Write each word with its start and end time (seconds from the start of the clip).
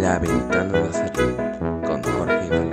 La 0.00 0.20
ventana 0.20 0.80
Nazarí 0.80 1.34
con 1.84 2.02
Jorge 2.04 2.46
Iván. 2.46 2.70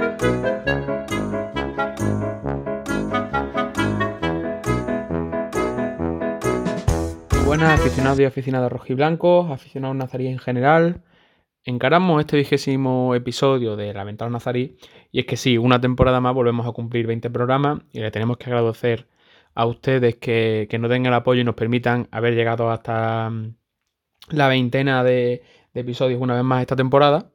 Buenas 7.47 7.79
aficionados 7.79 8.19
y 8.19 8.25
aficionadas 8.25 8.71
rojiblancos, 8.71 9.49
aficionados 9.49 9.95
nazarí 9.95 10.27
en 10.27 10.37
general. 10.37 11.01
Encaramos 11.63 12.19
este 12.19 12.37
vigésimo 12.37 13.15
episodio 13.15 13.75
de 13.75 13.91
La 13.91 14.03
Ventana 14.03 14.29
Nazarí 14.29 14.77
y 15.11 15.21
es 15.21 15.25
que 15.25 15.35
sí, 15.35 15.57
una 15.57 15.81
temporada 15.81 16.21
más 16.21 16.35
volvemos 16.35 16.67
a 16.67 16.73
cumplir 16.73 17.07
20 17.07 17.31
programas 17.31 17.79
y 17.91 18.01
le 18.01 18.11
tenemos 18.11 18.37
que 18.37 18.51
agradecer 18.51 19.07
a 19.57 19.65
ustedes 19.65 20.17
que, 20.17 20.67
que 20.69 20.77
nos 20.77 20.91
den 20.91 21.07
el 21.07 21.13
apoyo 21.15 21.41
y 21.41 21.43
nos 21.43 21.55
permitan 21.55 22.07
haber 22.11 22.35
llegado 22.35 22.69
hasta 22.69 23.31
mm, 23.31 23.55
la 24.29 24.47
veintena 24.47 25.03
de, 25.03 25.41
de 25.73 25.81
episodios 25.81 26.21
una 26.21 26.35
vez 26.35 26.43
más 26.43 26.61
esta 26.61 26.75
temporada, 26.75 27.31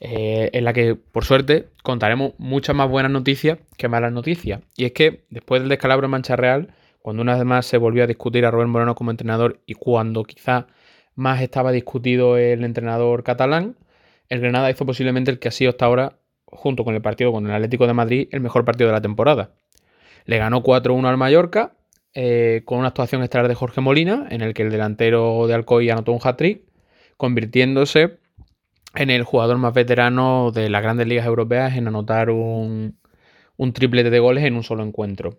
eh, 0.00 0.50
en 0.52 0.64
la 0.64 0.72
que 0.72 0.96
por 0.96 1.24
suerte 1.24 1.68
contaremos 1.84 2.32
muchas 2.38 2.74
más 2.74 2.90
buenas 2.90 3.12
noticias 3.12 3.58
que 3.76 3.86
malas 3.86 4.12
noticias. 4.12 4.60
Y 4.76 4.86
es 4.86 4.92
que 4.92 5.24
después 5.30 5.62
del 5.62 5.68
descalabro 5.68 6.06
en 6.06 6.10
Mancha 6.10 6.34
Real, 6.34 6.74
cuando 7.00 7.22
una 7.22 7.36
vez 7.36 7.44
más 7.44 7.64
se 7.64 7.78
volvió 7.78 8.02
a 8.02 8.08
discutir 8.08 8.44
a 8.44 8.50
Rubén 8.50 8.68
Moreno 8.68 8.96
como 8.96 9.12
entrenador 9.12 9.60
y 9.66 9.74
cuando 9.74 10.24
quizá 10.24 10.66
más 11.14 11.42
estaba 11.42 11.70
discutido 11.70 12.38
el 12.38 12.64
entrenador 12.64 13.22
catalán, 13.22 13.76
el 14.28 14.40
Granada 14.40 14.68
hizo 14.68 14.84
posiblemente 14.84 15.30
el 15.30 15.38
que 15.38 15.46
ha 15.46 15.52
sido 15.52 15.70
hasta 15.70 15.84
ahora, 15.84 16.18
junto 16.46 16.82
con 16.82 16.96
el 16.96 17.02
partido 17.02 17.30
con 17.30 17.46
el 17.46 17.52
Atlético 17.52 17.86
de 17.86 17.94
Madrid, 17.94 18.28
el 18.32 18.40
mejor 18.40 18.64
partido 18.64 18.88
de 18.88 18.94
la 18.94 19.00
temporada. 19.00 19.52
Le 20.26 20.38
ganó 20.38 20.62
4-1 20.62 21.08
al 21.08 21.16
Mallorca, 21.16 21.72
eh, 22.14 22.62
con 22.64 22.78
una 22.78 22.88
actuación 22.88 23.22
estelar 23.22 23.48
de 23.48 23.54
Jorge 23.54 23.80
Molina, 23.80 24.26
en 24.30 24.42
el 24.42 24.54
que 24.54 24.62
el 24.62 24.70
delantero 24.70 25.46
de 25.46 25.54
Alcoy 25.54 25.90
anotó 25.90 26.12
un 26.12 26.20
hat-trick, 26.22 26.62
convirtiéndose 27.16 28.18
en 28.94 29.10
el 29.10 29.22
jugador 29.22 29.58
más 29.58 29.72
veterano 29.72 30.50
de 30.52 30.68
las 30.68 30.82
grandes 30.82 31.06
ligas 31.06 31.26
europeas 31.26 31.76
en 31.76 31.88
anotar 31.88 32.30
un, 32.30 32.98
un 33.56 33.72
triplete 33.72 34.10
de 34.10 34.18
goles 34.18 34.44
en 34.44 34.54
un 34.54 34.62
solo 34.62 34.82
encuentro. 34.82 35.38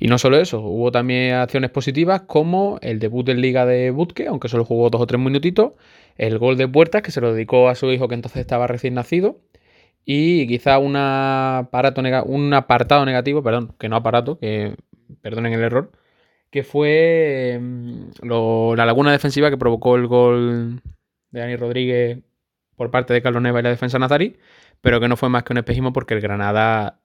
Y 0.00 0.06
no 0.06 0.18
solo 0.18 0.38
eso, 0.38 0.60
hubo 0.60 0.92
también 0.92 1.34
acciones 1.34 1.70
positivas 1.70 2.22
como 2.22 2.78
el 2.82 3.00
debut 3.00 3.28
en 3.28 3.40
Liga 3.40 3.66
de 3.66 3.90
Butke, 3.90 4.28
aunque 4.28 4.48
solo 4.48 4.64
jugó 4.64 4.90
dos 4.90 5.00
o 5.00 5.06
tres 5.06 5.20
minutitos, 5.20 5.72
el 6.16 6.38
gol 6.38 6.56
de 6.56 6.68
puertas 6.68 7.02
que 7.02 7.10
se 7.10 7.20
lo 7.20 7.32
dedicó 7.32 7.68
a 7.68 7.74
su 7.74 7.90
hijo 7.90 8.06
que 8.06 8.14
entonces 8.14 8.40
estaba 8.40 8.68
recién 8.68 8.94
nacido, 8.94 9.40
y 10.10 10.46
quizá 10.46 10.78
una 10.78 11.58
aparato 11.58 12.00
un 12.26 12.54
apartado 12.54 13.04
negativo, 13.04 13.42
perdón, 13.42 13.74
que 13.78 13.90
no 13.90 13.96
aparato, 13.96 14.38
que 14.38 14.74
perdonen 15.20 15.52
el 15.52 15.60
error, 15.62 15.92
que 16.50 16.62
fue 16.64 17.58
mm, 17.60 18.10
lo, 18.22 18.74
la 18.74 18.86
laguna 18.86 19.12
defensiva 19.12 19.50
que 19.50 19.58
provocó 19.58 19.96
el 19.96 20.06
gol 20.06 20.82
de 21.30 21.40
Dani 21.40 21.56
Rodríguez 21.56 22.20
por 22.76 22.90
parte 22.90 23.12
de 23.12 23.20
Carlos 23.20 23.42
Neva 23.42 23.60
y 23.60 23.62
la 23.64 23.68
defensa 23.68 23.98
nazarí, 23.98 24.38
pero 24.80 24.98
que 24.98 25.08
no 25.08 25.16
fue 25.18 25.28
más 25.28 25.42
que 25.44 25.52
un 25.52 25.58
espejismo 25.58 25.92
porque 25.92 26.14
el 26.14 26.22
Granada 26.22 27.00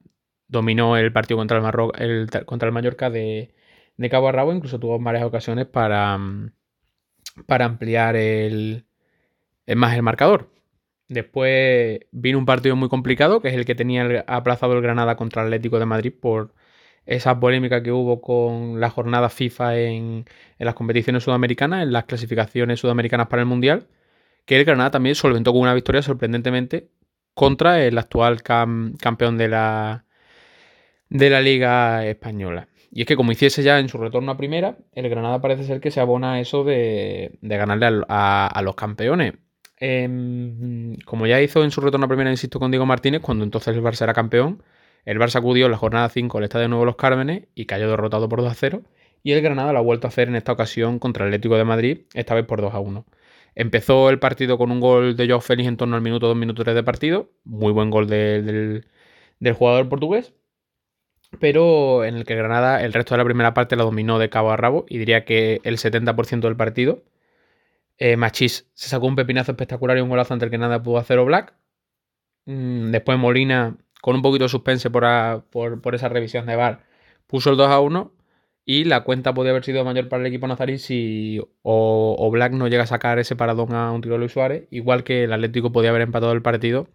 dominó 0.48 0.96
el 0.96 1.12
partido 1.12 1.38
contra 1.38 1.58
el, 1.58 1.64
Marro 1.64 1.94
el, 1.96 2.30
contra 2.46 2.68
el 2.68 2.74
Mallorca 2.74 3.10
de, 3.10 3.54
de, 3.98 4.10
cabo 4.10 4.30
a 4.30 4.32
rabo, 4.32 4.54
incluso 4.54 4.80
tuvo 4.80 4.98
varias 5.00 5.26
ocasiones 5.26 5.66
para, 5.66 6.18
mm, 6.18 6.54
para 7.48 7.66
ampliar 7.66 8.16
el, 8.16 8.86
el, 9.66 9.76
más 9.76 9.94
el 9.96 10.04
marcador. 10.04 10.54
Después 11.14 12.02
vino 12.12 12.38
un 12.38 12.46
partido 12.46 12.76
muy 12.76 12.90
complicado, 12.90 13.42
que 13.42 13.50
es 13.50 13.54
el 13.56 13.66
que 13.66 13.76
tenía 13.76 14.24
aplazado 14.28 14.74
el 14.74 14.82
Granada 14.82 15.16
contra 15.16 15.42
el 15.42 15.48
Atlético 15.48 15.80
de 15.80 15.86
Madrid 15.86 16.14
por 16.20 16.54
esa 17.06 17.40
polémica 17.40 17.84
que 17.84 17.92
hubo 17.92 18.22
con 18.22 18.80
la 18.80 18.90
jornada 18.90 19.30
FIFA 19.30 19.78
en, 19.80 20.26
las 20.60 20.76
competiciones 20.76 21.24
sudamericanas, 21.24 21.84
en 21.84 21.92
las 21.92 22.06
clasificaciones 22.06 22.80
sudamericanas 22.80 23.28
para 23.28 23.42
el 23.42 23.48
Mundial, 23.48 23.88
que 24.46 24.58
el 24.58 24.66
Granada 24.66 24.92
también 24.92 25.16
solventó 25.16 25.52
con 25.52 25.62
una 25.62 25.74
victoria 25.74 26.02
sorprendentemente 26.02 26.90
contra 27.34 27.84
el 27.84 27.98
actual 27.98 28.44
cam 28.44 28.96
campeón 28.98 29.38
de 29.38 29.50
la, 29.50 30.06
de 31.10 31.30
la 31.30 31.42
Liga 31.42 32.06
Española. 32.06 32.68
Y 32.96 33.02
es 33.02 33.08
que 33.08 33.16
como 33.16 33.32
hiciese 33.32 33.64
ya 33.64 33.80
en 33.80 33.90
su 33.90 33.98
retorno 33.98 34.32
a 34.32 34.38
primera, 34.38 34.78
el 34.94 35.10
Granada 35.10 35.42
parece 35.42 35.64
ser 35.64 35.82
que 35.82 35.90
se 35.90 36.00
abona 36.00 36.34
a 36.34 36.40
eso 36.40 36.64
de, 36.64 37.38
ganarle 37.42 38.04
a, 38.08 38.62
los 38.64 38.76
campeones. 38.76 39.34
Eh, 39.86 40.98
como 41.04 41.28
ya 41.28 41.42
hizo 41.42 41.62
en 41.62 41.72
su 41.72 41.82
retorno 41.82 42.06
a 42.06 42.08
primera, 42.08 42.32
insisto, 42.32 42.58
con 42.58 42.72
Diego 42.72 42.86
Martínez, 42.86 43.22
cuando 43.22 43.44
entonces 43.44 43.76
el 43.76 43.84
Barça 43.84 44.04
era 44.04 44.14
campeón, 44.14 44.64
el 45.04 45.20
Barça 45.20 45.40
acudió 45.40 45.66
en 45.66 45.72
la 45.72 45.78
jornada 45.78 46.08
5 46.08 46.38
al 46.38 46.46
Estadio 46.46 46.64
de 46.64 46.70
Nuevo 46.70 46.86
Los 46.86 46.96
Cármenes 46.96 47.48
y 47.54 47.66
cayó 47.66 47.90
derrotado 47.90 48.30
por 48.30 48.42
2 48.42 48.50
a 48.50 48.56
0. 48.56 48.82
Y 49.24 49.34
el 49.34 49.42
Granada 49.42 49.74
lo 49.74 49.80
ha 49.80 49.82
vuelto 49.82 50.08
a 50.08 50.10
hacer 50.10 50.30
en 50.30 50.38
esta 50.38 50.54
ocasión 50.54 51.00
contra 51.00 51.26
el 51.26 51.30
Atlético 51.32 51.58
de 51.58 51.66
Madrid, 51.66 51.98
esta 52.14 52.34
vez 52.34 52.46
por 52.46 52.62
2 52.62 52.74
a 52.74 52.80
1. 52.80 53.06
Empezó 53.56 54.10
el 54.10 54.20
partido 54.20 54.58
con 54.58 54.72
un 54.72 54.80
gol 54.80 55.18
de 55.18 55.28
Joao 55.28 55.42
Félix 55.42 55.68
en 55.68 55.76
torno 55.76 55.98
al 55.98 56.02
minuto 56.02 56.28
2 56.28 56.38
minutos 56.38 56.64
3 56.64 56.76
de 56.76 56.84
partido. 56.84 57.30
Muy 57.44 57.74
buen 57.74 57.90
gol 57.90 58.08
de, 58.08 58.42
del, 58.42 58.86
del, 59.40 59.54
jugador 59.54 59.90
portugués. 59.90 60.34
Pero 61.40 62.06
en 62.06 62.16
el 62.16 62.24
que 62.24 62.36
Granada 62.36 62.84
el 62.84 62.94
resto 62.94 63.16
de 63.16 63.18
la 63.18 63.26
primera 63.26 63.54
parte 63.54 63.76
la 63.76 63.84
dominó 63.84 64.18
de 64.18 64.30
cabo 64.30 64.52
a 64.52 64.58
rabo 64.58 64.86
y 64.88 64.98
diría 64.98 65.26
que 65.26 65.60
el 65.66 65.78
70% 65.78 66.40
del 66.42 66.56
partido. 66.56 67.04
Eh, 67.98 68.18
Machís 68.18 68.70
se 68.74 68.90
sacó 68.90 69.08
un 69.08 69.16
pepinazo 69.16 69.52
espectacular 69.52 69.98
y 69.98 70.02
un 70.02 70.10
golazo 70.10 70.34
ante 70.34 70.46
el 70.46 70.52
que 70.52 70.58
nada 70.58 70.82
pudo 70.84 70.98
hacer 70.98 71.20
Black. 71.22 71.56
Mm, 72.46 72.92
después 72.92 73.18
Molina, 73.18 73.78
con 74.02 74.16
un 74.16 74.22
poquito 74.22 74.46
de 74.46 74.50
suspense 74.50 74.90
por, 74.90 75.46
por, 75.82 75.96
esa 75.96 76.10
revisión 76.10 76.46
de 76.46 76.56
VAR, 76.56 76.84
puso 77.28 77.50
el 77.52 77.58
2 77.58 77.70
a 77.70 77.80
1 77.80 78.12
y 78.66 78.86
la 78.86 79.04
cuenta 79.04 79.34
podía 79.34 79.52
haber 79.52 79.64
sido 79.64 79.84
mayor 79.86 80.10
para 80.10 80.22
el 80.22 80.28
equipo 80.28 80.48
nazarí 80.48 80.78
si 80.80 81.40
o, 81.62 82.16
o, 82.18 82.32
Black 82.32 82.54
no 82.54 82.68
llega 82.68 82.84
a 82.84 82.88
sacar 82.88 83.20
ese 83.20 83.36
paradón 83.36 83.74
a 83.74 83.92
un 83.92 84.02
tiro 84.02 84.16
de 84.16 84.20
Luis 84.20 84.32
Suárez, 84.32 84.68
igual 84.72 85.04
que 85.04 85.26
el 85.26 85.34
Atlético 85.34 85.72
podía 85.72 85.90
haber 85.90 86.02
empatado 86.02 86.32
el 86.34 86.42
partido 86.42 86.88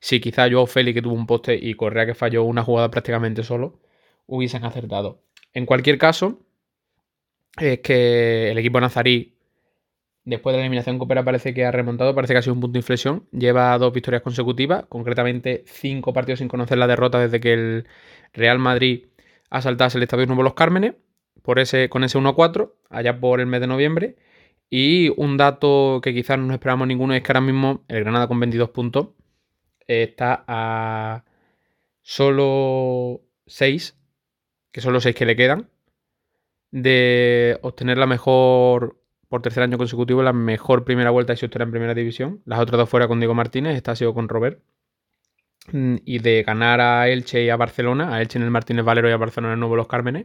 si 0.00 0.20
quizá 0.20 0.48
Joao 0.50 0.66
Félix 0.66 0.94
que 0.94 1.02
tuvo 1.02 1.14
un 1.14 1.26
poste 1.26 1.58
y 1.60 1.74
Correa 1.74 2.06
que 2.06 2.14
falló 2.14 2.44
una 2.44 2.62
jugada 2.62 2.90
prácticamente 2.90 3.42
solo 3.42 3.80
hubiesen 4.26 4.64
acertado. 4.64 5.22
En 5.52 5.66
cualquier 5.66 5.98
caso, 5.98 6.40
es 7.58 7.80
que 7.80 8.50
el 8.50 8.58
equipo 8.58 8.80
nazarí 8.80 9.37
después 10.28 10.52
de 10.52 10.58
la 10.58 10.64
eliminación 10.64 10.98
Copera 10.98 11.24
parece 11.24 11.54
que 11.54 11.64
ha 11.64 11.70
remontado, 11.70 12.14
parece 12.14 12.34
que 12.34 12.38
ha 12.38 12.42
sido 12.42 12.54
un 12.54 12.60
punto 12.60 12.74
de 12.74 12.80
inflexión. 12.80 13.26
Lleva 13.32 13.76
dos 13.78 13.92
victorias 13.92 14.22
consecutivas, 14.22 14.84
concretamente 14.88 15.64
cinco 15.66 16.12
partidos 16.12 16.38
sin 16.40 16.48
conocer 16.48 16.78
la 16.78 16.86
derrota 16.86 17.18
desde 17.18 17.40
que 17.40 17.52
el 17.54 17.88
Real 18.34 18.58
Madrid 18.58 19.06
ha 19.50 19.62
saltado 19.62 19.96
el 19.96 20.02
Estadio 20.02 20.26
Nuevo 20.26 20.42
Los 20.42 20.54
Cármenes 20.54 20.94
por 21.42 21.58
ese, 21.58 21.88
con 21.88 22.04
ese 22.04 22.18
1-4, 22.18 22.74
allá 22.90 23.20
por 23.20 23.40
el 23.40 23.46
mes 23.46 23.60
de 23.60 23.66
noviembre. 23.66 24.16
Y 24.70 25.10
un 25.16 25.38
dato 25.38 26.00
que 26.02 26.12
quizás 26.12 26.38
no 26.38 26.52
esperamos 26.52 26.86
ninguno 26.86 27.14
es 27.14 27.22
que 27.22 27.32
ahora 27.32 27.40
mismo 27.40 27.84
el 27.88 28.00
Granada 28.00 28.28
con 28.28 28.38
22 28.38 28.70
puntos 28.70 29.08
está 29.86 30.44
a 30.46 31.24
solo 32.02 33.22
6, 33.46 33.96
que 34.72 34.80
son 34.82 34.92
los 34.92 35.04
6 35.04 35.16
que 35.16 35.24
le 35.24 35.36
quedan, 35.36 35.70
de 36.70 37.58
obtener 37.62 37.96
la 37.96 38.06
mejor, 38.06 39.00
por 39.28 39.42
tercer 39.42 39.62
año 39.62 39.78
consecutivo, 39.78 40.22
la 40.22 40.32
mejor 40.32 40.84
primera 40.84 41.10
vuelta 41.10 41.32
de 41.32 41.36
su 41.36 41.46
historia 41.46 41.64
en 41.64 41.70
primera 41.70 41.94
división. 41.94 42.42
Las 42.44 42.60
otras 42.60 42.78
dos 42.78 42.88
fuera 42.88 43.08
con 43.08 43.20
Diego 43.20 43.34
Martínez, 43.34 43.76
esta 43.76 43.92
ha 43.92 43.96
sido 43.96 44.14
con 44.14 44.28
Robert. 44.28 44.60
Y 45.70 46.20
de 46.20 46.44
ganar 46.44 46.80
a 46.80 47.08
Elche 47.08 47.44
y 47.44 47.50
a 47.50 47.56
Barcelona, 47.56 48.14
a 48.14 48.22
Elche 48.22 48.38
en 48.38 48.44
el 48.44 48.50
Martínez 48.50 48.86
Valero 48.86 49.10
y 49.10 49.12
a 49.12 49.18
Barcelona 49.18 49.52
en 49.52 49.54
el 49.54 49.60
Nuevo 49.60 49.76
Los 49.76 49.86
Cármenes, 49.86 50.24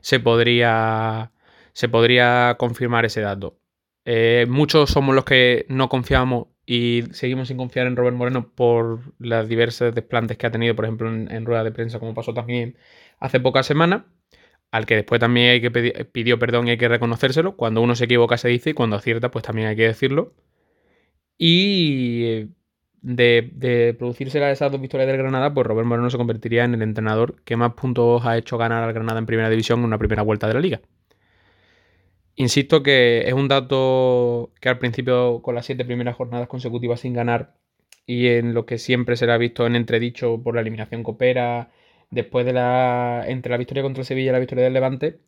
se 0.00 0.20
podría, 0.20 1.32
se 1.72 1.88
podría 1.88 2.56
confirmar 2.58 3.06
ese 3.06 3.22
dato. 3.22 3.58
Eh, 4.04 4.46
muchos 4.48 4.90
somos 4.90 5.14
los 5.14 5.24
que 5.24 5.64
no 5.70 5.88
confiamos 5.88 6.48
y 6.66 7.04
seguimos 7.12 7.48
sin 7.48 7.56
confiar 7.56 7.86
en 7.86 7.96
Robert 7.96 8.16
Moreno 8.16 8.52
por 8.54 9.00
las 9.18 9.48
diversas 9.48 9.94
desplantes 9.94 10.36
que 10.36 10.46
ha 10.46 10.50
tenido, 10.50 10.76
por 10.76 10.84
ejemplo, 10.84 11.08
en, 11.08 11.30
en 11.32 11.46
rueda 11.46 11.64
de 11.64 11.72
prensa, 11.72 11.98
como 11.98 12.12
pasó 12.12 12.34
también 12.34 12.76
hace 13.20 13.40
pocas 13.40 13.64
semanas, 13.64 14.02
al 14.70 14.86
que 14.86 14.96
después 14.96 15.20
también 15.20 15.50
hay 15.50 15.60
que 15.60 15.70
pedir, 15.70 16.10
pidió 16.12 16.38
perdón 16.38 16.68
y 16.68 16.72
hay 16.72 16.78
que 16.78 16.88
reconocérselo. 16.88 17.56
Cuando 17.56 17.82
uno 17.82 17.94
se 17.94 18.04
equivoca 18.04 18.36
se 18.38 18.48
dice 18.48 18.70
y 18.70 18.74
cuando 18.74 18.96
acierta, 18.96 19.30
pues 19.30 19.44
también 19.44 19.68
hay 19.68 19.76
que 19.76 19.86
decirlo. 19.86 20.34
Y 21.38 22.48
de, 23.00 23.50
de 23.52 23.94
producirse 23.98 24.38
esas 24.50 24.72
dos 24.72 24.80
victorias 24.80 25.06
del 25.08 25.18
Granada, 25.18 25.54
pues 25.54 25.66
Robert 25.66 25.86
Moreno 25.86 26.10
se 26.10 26.16
convertiría 26.16 26.64
en 26.64 26.74
el 26.74 26.82
entrenador 26.82 27.42
que 27.44 27.56
más 27.56 27.74
puntos 27.74 28.24
ha 28.26 28.36
hecho 28.36 28.58
ganar 28.58 28.82
al 28.82 28.92
Granada 28.92 29.18
en 29.18 29.26
primera 29.26 29.50
división 29.50 29.80
en 29.80 29.86
una 29.86 29.98
primera 29.98 30.22
vuelta 30.22 30.48
de 30.48 30.54
la 30.54 30.60
liga. 30.60 30.80
Insisto 32.34 32.82
que 32.82 33.26
es 33.26 33.32
un 33.32 33.48
dato 33.48 34.52
que 34.60 34.68
al 34.68 34.78
principio, 34.78 35.42
con 35.42 35.54
las 35.56 35.66
siete 35.66 35.84
primeras 35.84 36.16
jornadas 36.16 36.48
consecutivas 36.48 37.00
sin 37.00 37.12
ganar, 37.12 37.54
y 38.06 38.28
en 38.28 38.54
lo 38.54 38.64
que 38.64 38.78
siempre 38.78 39.16
se 39.16 39.26
le 39.26 39.32
ha 39.32 39.38
visto 39.38 39.66
en 39.66 39.76
entredicho 39.76 40.40
por 40.42 40.54
la 40.54 40.60
eliminación 40.60 41.02
coopera, 41.02 41.70
después 42.10 42.46
de 42.46 42.52
la. 42.52 43.24
entre 43.26 43.50
la 43.50 43.56
victoria 43.56 43.82
contra 43.82 44.00
el 44.02 44.06
Sevilla 44.06 44.30
y 44.30 44.32
la 44.32 44.38
victoria 44.38 44.64
del 44.64 44.72
Levante, 44.72 45.20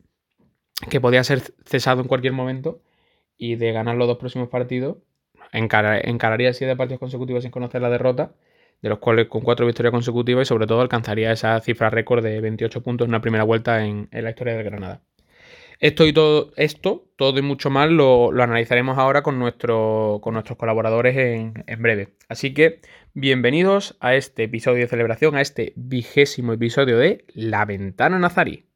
que 0.89 1.01
podía 1.01 1.23
ser 1.23 1.41
cesado 1.65 2.01
en 2.01 2.07
cualquier 2.07 2.33
momento, 2.33 2.81
y 3.37 3.55
de 3.55 3.71
ganar 3.71 3.95
los 3.95 4.07
dos 4.07 4.17
próximos 4.17 4.49
partidos, 4.49 4.97
encar 5.51 6.07
encararía 6.07 6.53
siete 6.53 6.75
partidos 6.75 6.99
consecutivos 6.99 7.43
sin 7.43 7.51
conocer 7.51 7.81
la 7.81 7.89
derrota, 7.89 8.33
de 8.81 8.89
los 8.89 8.99
cuales 8.99 9.27
con 9.27 9.41
cuatro 9.41 9.65
victorias 9.65 9.91
consecutivas 9.91 10.43
y 10.43 10.49
sobre 10.49 10.67
todo 10.67 10.81
alcanzaría 10.81 11.31
esa 11.31 11.59
cifra 11.59 11.89
récord 11.89 12.23
de 12.23 12.41
28 12.41 12.81
puntos 12.81 13.05
en 13.05 13.11
una 13.11 13.21
primera 13.21 13.43
vuelta 13.43 13.85
en, 13.85 14.09
en 14.11 14.23
la 14.23 14.31
historia 14.31 14.55
del 14.55 14.63
Granada. 14.63 15.01
Esto 15.81 16.05
y 16.05 16.13
todo, 16.13 16.51
esto, 16.57 17.05
todo 17.15 17.39
y 17.39 17.41
mucho 17.41 17.71
más 17.71 17.89
lo, 17.89 18.29
analizaremos 18.39 18.99
ahora 18.99 19.23
con, 19.23 19.39
nuestro, 19.39 20.19
con 20.21 20.35
nuestros 20.35 20.55
colaboradores 20.55 21.17
en, 21.17 21.63
en, 21.65 21.81
breve. 21.81 22.13
Así 22.29 22.53
que 22.53 22.81
bienvenidos 23.15 23.97
a 23.99 24.13
este 24.13 24.43
episodio 24.43 24.81
de 24.81 24.87
celebración, 24.87 25.35
a 25.35 25.41
este 25.41 25.73
vigésimo 25.75 26.53
episodio 26.53 26.99
de 26.99 27.25
La 27.33 27.65
Ventana 27.65 28.19
Nazarí. 28.19 28.67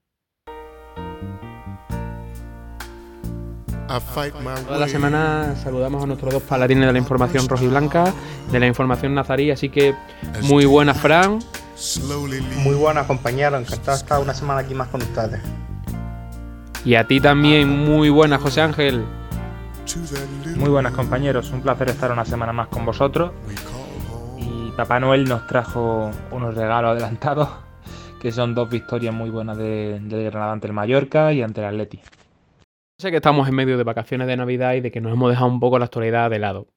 Toda 4.66 4.80
la 4.80 4.88
semana 4.88 5.56
saludamos 5.58 6.02
a 6.02 6.08
nuestros 6.08 6.34
dos 6.34 6.42
paladines 6.42 6.88
de 6.88 6.92
la 6.92 6.98
información 6.98 7.48
rojiblanca, 7.48 8.12
de 8.52 8.60
la 8.60 8.66
información 8.66 9.14
nazarí, 9.14 9.52
así 9.52 9.70
que 9.70 9.94
muy 10.42 10.66
buenas, 10.66 11.00
Fran. 11.00 11.38
Muy 12.64 12.74
buenas, 12.74 13.06
compañeros. 13.06 13.62
Encantado 13.62 13.96
de 13.96 14.02
estar 14.02 14.20
una 14.20 14.34
semana 14.34 14.62
aquí 14.62 14.74
más 14.74 14.88
con 14.88 15.04
ustedes. 15.04 15.40
Y 16.86 16.94
a 16.94 17.08
ti 17.08 17.20
también, 17.20 17.68
muy 17.68 18.10
buenas, 18.10 18.40
José 18.42 18.62
Ángel. 18.62 19.04
Muy 20.56 20.70
buenas, 20.70 20.94
compañeros. 20.94 21.52
Un 21.52 21.62
placer 21.62 21.90
estar 21.90 22.12
una 22.12 22.26
semana 22.26 22.54
más 22.54 22.68
con 22.68 22.86
vosotros. 22.86 23.32
Y 24.38 24.70
Papá 24.78 25.00
Noel 25.00 25.26
nos 25.26 25.48
trajo 25.48 26.12
unos 26.32 26.54
regalos 26.54 26.92
adelantados, 26.92 27.50
que 28.22 28.32
son 28.32 28.54
dos 28.54 28.70
victorias 28.70 29.14
muy 29.14 29.32
buenas 29.32 29.58
de, 29.58 30.00
de 30.00 30.24
Granada 30.26 30.52
ante 30.52 30.68
el 30.68 30.74
Mallorca 30.74 31.34
y 31.34 31.42
ante 31.42 31.62
el 31.62 31.68
Atleti. 31.68 32.00
Sé 33.00 33.10
que 33.10 33.18
estamos 33.18 33.50
en 33.50 33.56
medio 33.56 33.78
de 33.78 33.84
vacaciones 33.84 34.28
de 34.28 34.38
Navidad 34.38 34.76
y 34.76 34.82
de 34.82 34.92
que 34.92 35.02
nos 35.02 35.12
hemos 35.12 35.30
dejado 35.32 35.48
un 35.48 35.60
poco 35.60 35.80
la 35.80 35.86
actualidad 35.86 36.30
de 36.30 36.40
lado. 36.40 36.68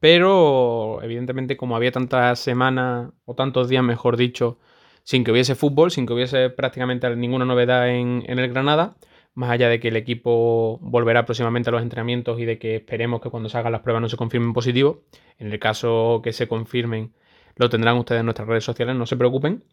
Pero, 0.00 0.98
evidentemente, 1.02 1.56
como 1.56 1.76
había 1.76 1.92
tantas 1.92 2.38
semanas, 2.38 3.12
o 3.24 3.34
tantos 3.34 3.68
días, 3.68 3.82
mejor 3.82 4.16
dicho, 4.16 4.58
sin 5.04 5.24
que 5.24 5.30
hubiese 5.30 5.54
fútbol, 5.54 5.90
sin 5.90 6.06
que 6.06 6.12
hubiese 6.12 6.50
prácticamente 6.50 7.14
ninguna 7.16 7.44
novedad 7.44 7.88
en, 7.88 8.22
el 8.26 8.48
Granada, 8.52 8.96
más 9.34 9.50
allá 9.50 9.68
de 9.68 9.80
que 9.80 9.88
el 9.88 9.96
equipo 9.96 10.78
volverá 10.80 11.24
próximamente 11.24 11.70
a 11.70 11.72
los 11.72 11.82
entrenamientos 11.82 12.38
y 12.40 12.44
de 12.44 12.58
que 12.58 12.76
esperemos 12.76 13.20
que 13.20 13.30
cuando 13.30 13.48
se 13.48 13.58
hagan 13.58 13.72
las 13.72 13.82
pruebas 13.82 14.00
no 14.00 14.08
se 14.08 14.16
confirmen 14.16 14.52
positivos, 14.52 14.98
en 15.38 15.52
el 15.52 15.58
caso 15.58 16.20
que 16.22 16.32
se 16.32 16.48
confirmen, 16.48 17.12
lo 17.56 17.68
tendrán 17.68 17.96
ustedes 17.98 18.20
en 18.20 18.26
nuestras 18.26 18.48
redes 18.48 18.64
sociales, 18.64 18.96
no 18.96 19.06
se 19.06 19.16
preocupen. 19.16 19.64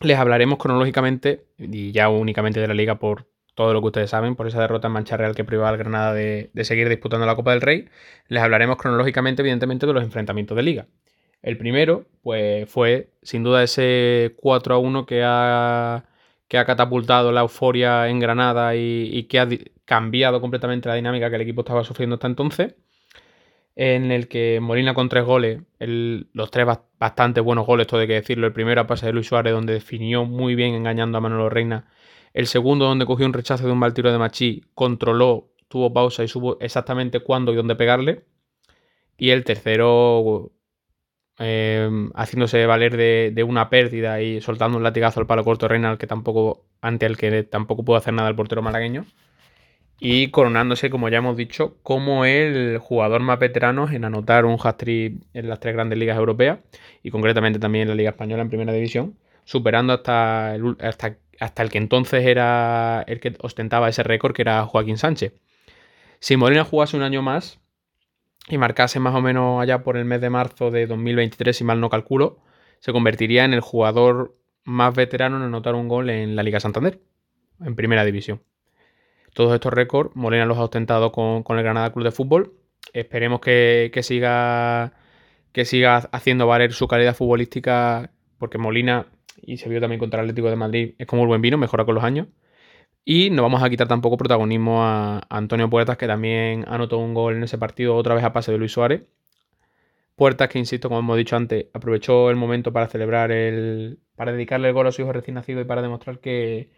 Les 0.00 0.18
hablaremos 0.18 0.58
cronológicamente 0.58 1.46
y 1.58 1.90
ya 1.92 2.08
únicamente 2.08 2.60
de 2.60 2.68
la 2.68 2.74
liga 2.74 2.98
por 2.98 3.26
todo 3.54 3.72
lo 3.72 3.80
que 3.80 3.88
ustedes 3.88 4.10
saben 4.10 4.36
por 4.36 4.46
esa 4.46 4.60
derrota 4.60 4.86
en 4.86 4.92
Mancha 4.92 5.16
Real 5.16 5.34
que 5.34 5.42
privaba 5.42 5.70
al 5.70 5.78
Granada 5.78 6.14
de, 6.14 6.50
seguir 6.62 6.88
disputando 6.88 7.26
la 7.26 7.34
Copa 7.34 7.50
del 7.50 7.60
Rey, 7.60 7.88
les 8.28 8.40
hablaremos 8.40 8.76
cronológicamente, 8.76 9.42
evidentemente, 9.42 9.84
de 9.84 9.92
los 9.92 10.04
enfrentamientos 10.04 10.56
de 10.56 10.62
liga. 10.62 10.86
El 11.42 11.58
primero, 11.58 12.06
pues 12.22 12.70
fue 12.70 13.10
sin 13.22 13.42
duda 13.42 13.64
ese 13.64 14.34
4 14.36 14.76
a 14.76 14.78
1 14.78 15.06
que 15.06 15.22
ha, 15.24 16.04
que 16.48 16.58
ha 16.58 16.64
catapultado 16.64 17.30
la 17.30 17.42
euforia 17.42 18.08
en 18.08 18.18
Granada 18.18 18.74
y, 18.74 19.24
que 19.24 19.38
ha 19.38 19.48
cambiado 19.84 20.40
completamente 20.40 20.88
la 20.88 20.94
dinámica 20.94 21.30
que 21.30 21.36
el 21.36 21.42
equipo 21.42 21.60
estaba 21.60 21.84
sufriendo 21.84 22.14
hasta 22.14 22.26
entonces. 22.26 22.74
En 23.76 24.10
el 24.10 24.26
que 24.26 24.58
Molina 24.60 24.92
con 24.92 25.08
tres 25.08 25.24
goles, 25.24 25.60
los 25.78 26.50
tres 26.50 26.66
bastante 26.98 27.40
buenos 27.40 27.64
goles, 27.64 27.86
todo 27.86 28.00
hay 28.00 28.08
que 28.08 28.14
decirlo. 28.14 28.46
El 28.48 28.52
primero 28.52 28.80
a 28.80 28.86
pase 28.86 29.06
de 29.06 29.12
Luis 29.12 29.28
Suárez, 29.28 29.52
donde 29.52 29.74
definió 29.74 30.24
muy 30.24 30.56
bien 30.56 30.74
engañando 30.74 31.18
a 31.18 31.20
Manolo 31.20 31.48
Reina 31.48 31.86
el 32.34 32.46
segundo, 32.46 32.86
donde 32.86 33.06
cogió 33.06 33.26
un 33.26 33.32
rechazo 33.32 33.66
de 33.66 33.72
un 33.72 33.78
mal 33.78 33.94
tiro 33.94 34.12
de 34.12 34.18
Machi, 34.18 34.64
controló, 34.74 35.50
tuvo 35.68 35.92
pausa 35.92 36.24
y 36.24 36.28
supo 36.28 36.58
exactamente 36.60 37.20
cuándo 37.20 37.52
y 37.52 37.56
dónde 37.56 37.76
pegarle. 37.76 38.24
Y 39.16 39.30
el 39.30 39.44
tercero, 39.44 40.52
em, 41.38 42.10
haciéndose 42.14 42.66
valer 42.66 42.96
de, 42.96 43.42
una 43.42 43.70
pérdida 43.70 44.20
y 44.22 44.40
soltando 44.40 44.78
un 44.78 44.84
latigazo 44.84 45.20
al 45.20 45.26
palo 45.26 45.44
corto 45.44 45.68
Reina, 45.68 45.96
que 45.98 46.06
tampoco, 46.06 46.64
ante 46.80 47.06
el 47.06 47.16
que 47.16 47.42
tampoco 47.44 47.84
pudo 47.84 47.96
hacer 47.96 48.14
nada 48.14 48.28
el 48.28 48.36
portero 48.36 48.62
malagueño. 48.62 49.06
Y 50.00 50.28
coronándose, 50.30 50.90
como 50.90 51.08
ya 51.08 51.18
hemos 51.18 51.36
dicho, 51.36 51.76
como 51.82 52.24
el 52.24 52.78
jugador 52.78 53.20
más 53.20 53.38
veterano 53.40 53.88
en 53.90 54.04
anotar 54.04 54.44
un 54.44 54.56
hat-trick 54.62 55.16
en 55.34 55.48
las 55.48 55.58
tres 55.60 55.74
grandes 55.74 55.98
ligas 55.98 56.16
europeas 56.16 56.60
y 57.02 57.10
concretamente 57.10 57.58
también 57.58 57.82
en 57.82 57.88
la 57.88 57.94
Liga 57.96 58.10
Española 58.10 58.42
en 58.42 58.48
Primera 58.48 58.72
División, 58.72 59.16
superando 59.44 59.92
hasta, 59.92 60.54
el, 60.54 60.76
hasta 60.80 61.16
hasta 61.40 61.62
el 61.62 61.70
que 61.70 61.78
entonces 61.78 62.26
era 62.26 63.04
el 63.06 63.20
que 63.20 63.36
ostentaba 63.40 63.88
ese 63.88 64.02
récord, 64.02 64.34
que 64.34 64.42
era 64.42 64.64
Joaquín 64.66 64.98
Sánchez. 64.98 65.34
Si 66.20 66.36
Molina 66.36 66.64
jugase 66.64 66.96
un 66.96 67.02
año 67.02 67.22
más 67.22 67.60
y 68.48 68.58
marcase 68.58 69.00
más 69.00 69.14
o 69.14 69.20
menos 69.20 69.60
allá 69.60 69.82
por 69.82 69.96
el 69.96 70.04
mes 70.04 70.20
de 70.20 70.30
marzo 70.30 70.70
de 70.70 70.86
2023, 70.86 71.56
si 71.56 71.64
mal 71.64 71.80
no 71.80 71.90
calculo, 71.90 72.38
se 72.80 72.92
convertiría 72.92 73.44
en 73.44 73.52
el 73.52 73.60
jugador 73.60 74.36
más 74.64 74.94
veterano 74.94 75.36
en 75.36 75.42
anotar 75.42 75.74
un 75.74 75.88
gol 75.88 76.10
en 76.10 76.36
la 76.36 76.42
Liga 76.42 76.60
Santander, 76.60 77.00
en 77.64 77.74
primera 77.74 78.04
división. 78.04 78.42
Todos 79.34 79.54
estos 79.54 79.72
récords, 79.72 80.14
Molina 80.14 80.46
los 80.46 80.58
ha 80.58 80.64
ostentado 80.64 81.12
con, 81.12 81.44
el 81.48 81.62
Granada 81.62 81.92
Club 81.92 82.04
de 82.04 82.10
Fútbol. 82.10 82.54
Esperemos 82.92 83.40
que, 83.40 83.90
que, 83.92 84.02
siga, 84.02 84.94
que 85.52 85.64
siga 85.64 85.96
haciendo 86.12 86.46
valer 86.46 86.72
su 86.72 86.88
calidad 86.88 87.14
futbolística, 87.14 88.10
porque 88.38 88.58
Molina 88.58 89.06
y 89.42 89.58
se 89.58 89.68
vio 89.68 89.80
también 89.80 89.98
contra 89.98 90.20
el 90.20 90.24
Atlético 90.24 90.50
de 90.50 90.56
Madrid, 90.56 90.94
es 90.98 91.06
como 91.06 91.22
el 91.22 91.28
buen 91.28 91.42
vino, 91.42 91.58
mejora 91.58 91.84
con 91.84 91.94
los 91.94 92.04
años. 92.04 92.26
Y 93.10 93.30
no 93.30 93.42
vamos 93.42 93.62
a 93.62 93.70
quitar 93.70 93.88
tampoco 93.88 94.18
protagonismo 94.18 94.84
a 94.84 95.22
Antonio 95.30 95.70
Puertas, 95.70 95.96
que 95.96 96.06
también 96.06 96.66
anotó 96.68 96.98
un 96.98 97.14
gol 97.14 97.36
en 97.36 97.42
ese 97.42 97.56
partido, 97.56 97.96
otra 97.96 98.14
vez 98.14 98.22
a 98.22 98.34
pase 98.34 98.52
de 98.52 98.58
Luis 98.58 98.72
Suárez. 98.72 99.04
Puertas, 100.14 100.50
que 100.50 100.58
insisto, 100.58 100.90
como 100.90 101.00
hemos 101.00 101.16
dicho 101.16 101.34
antes, 101.34 101.68
aprovechó 101.72 102.28
el 102.28 102.36
momento 102.36 102.70
para 102.70 102.86
celebrar 102.86 103.32
el. 103.32 103.98
para 104.14 104.32
dedicarle 104.32 104.68
el 104.68 104.74
gol 104.74 104.88
a 104.88 104.92
su 104.92 105.00
hijo 105.00 105.12
recién 105.14 105.36
nacido 105.36 105.62
y 105.62 105.64
para 105.64 105.80
demostrar 105.80 106.18
que 106.20 106.70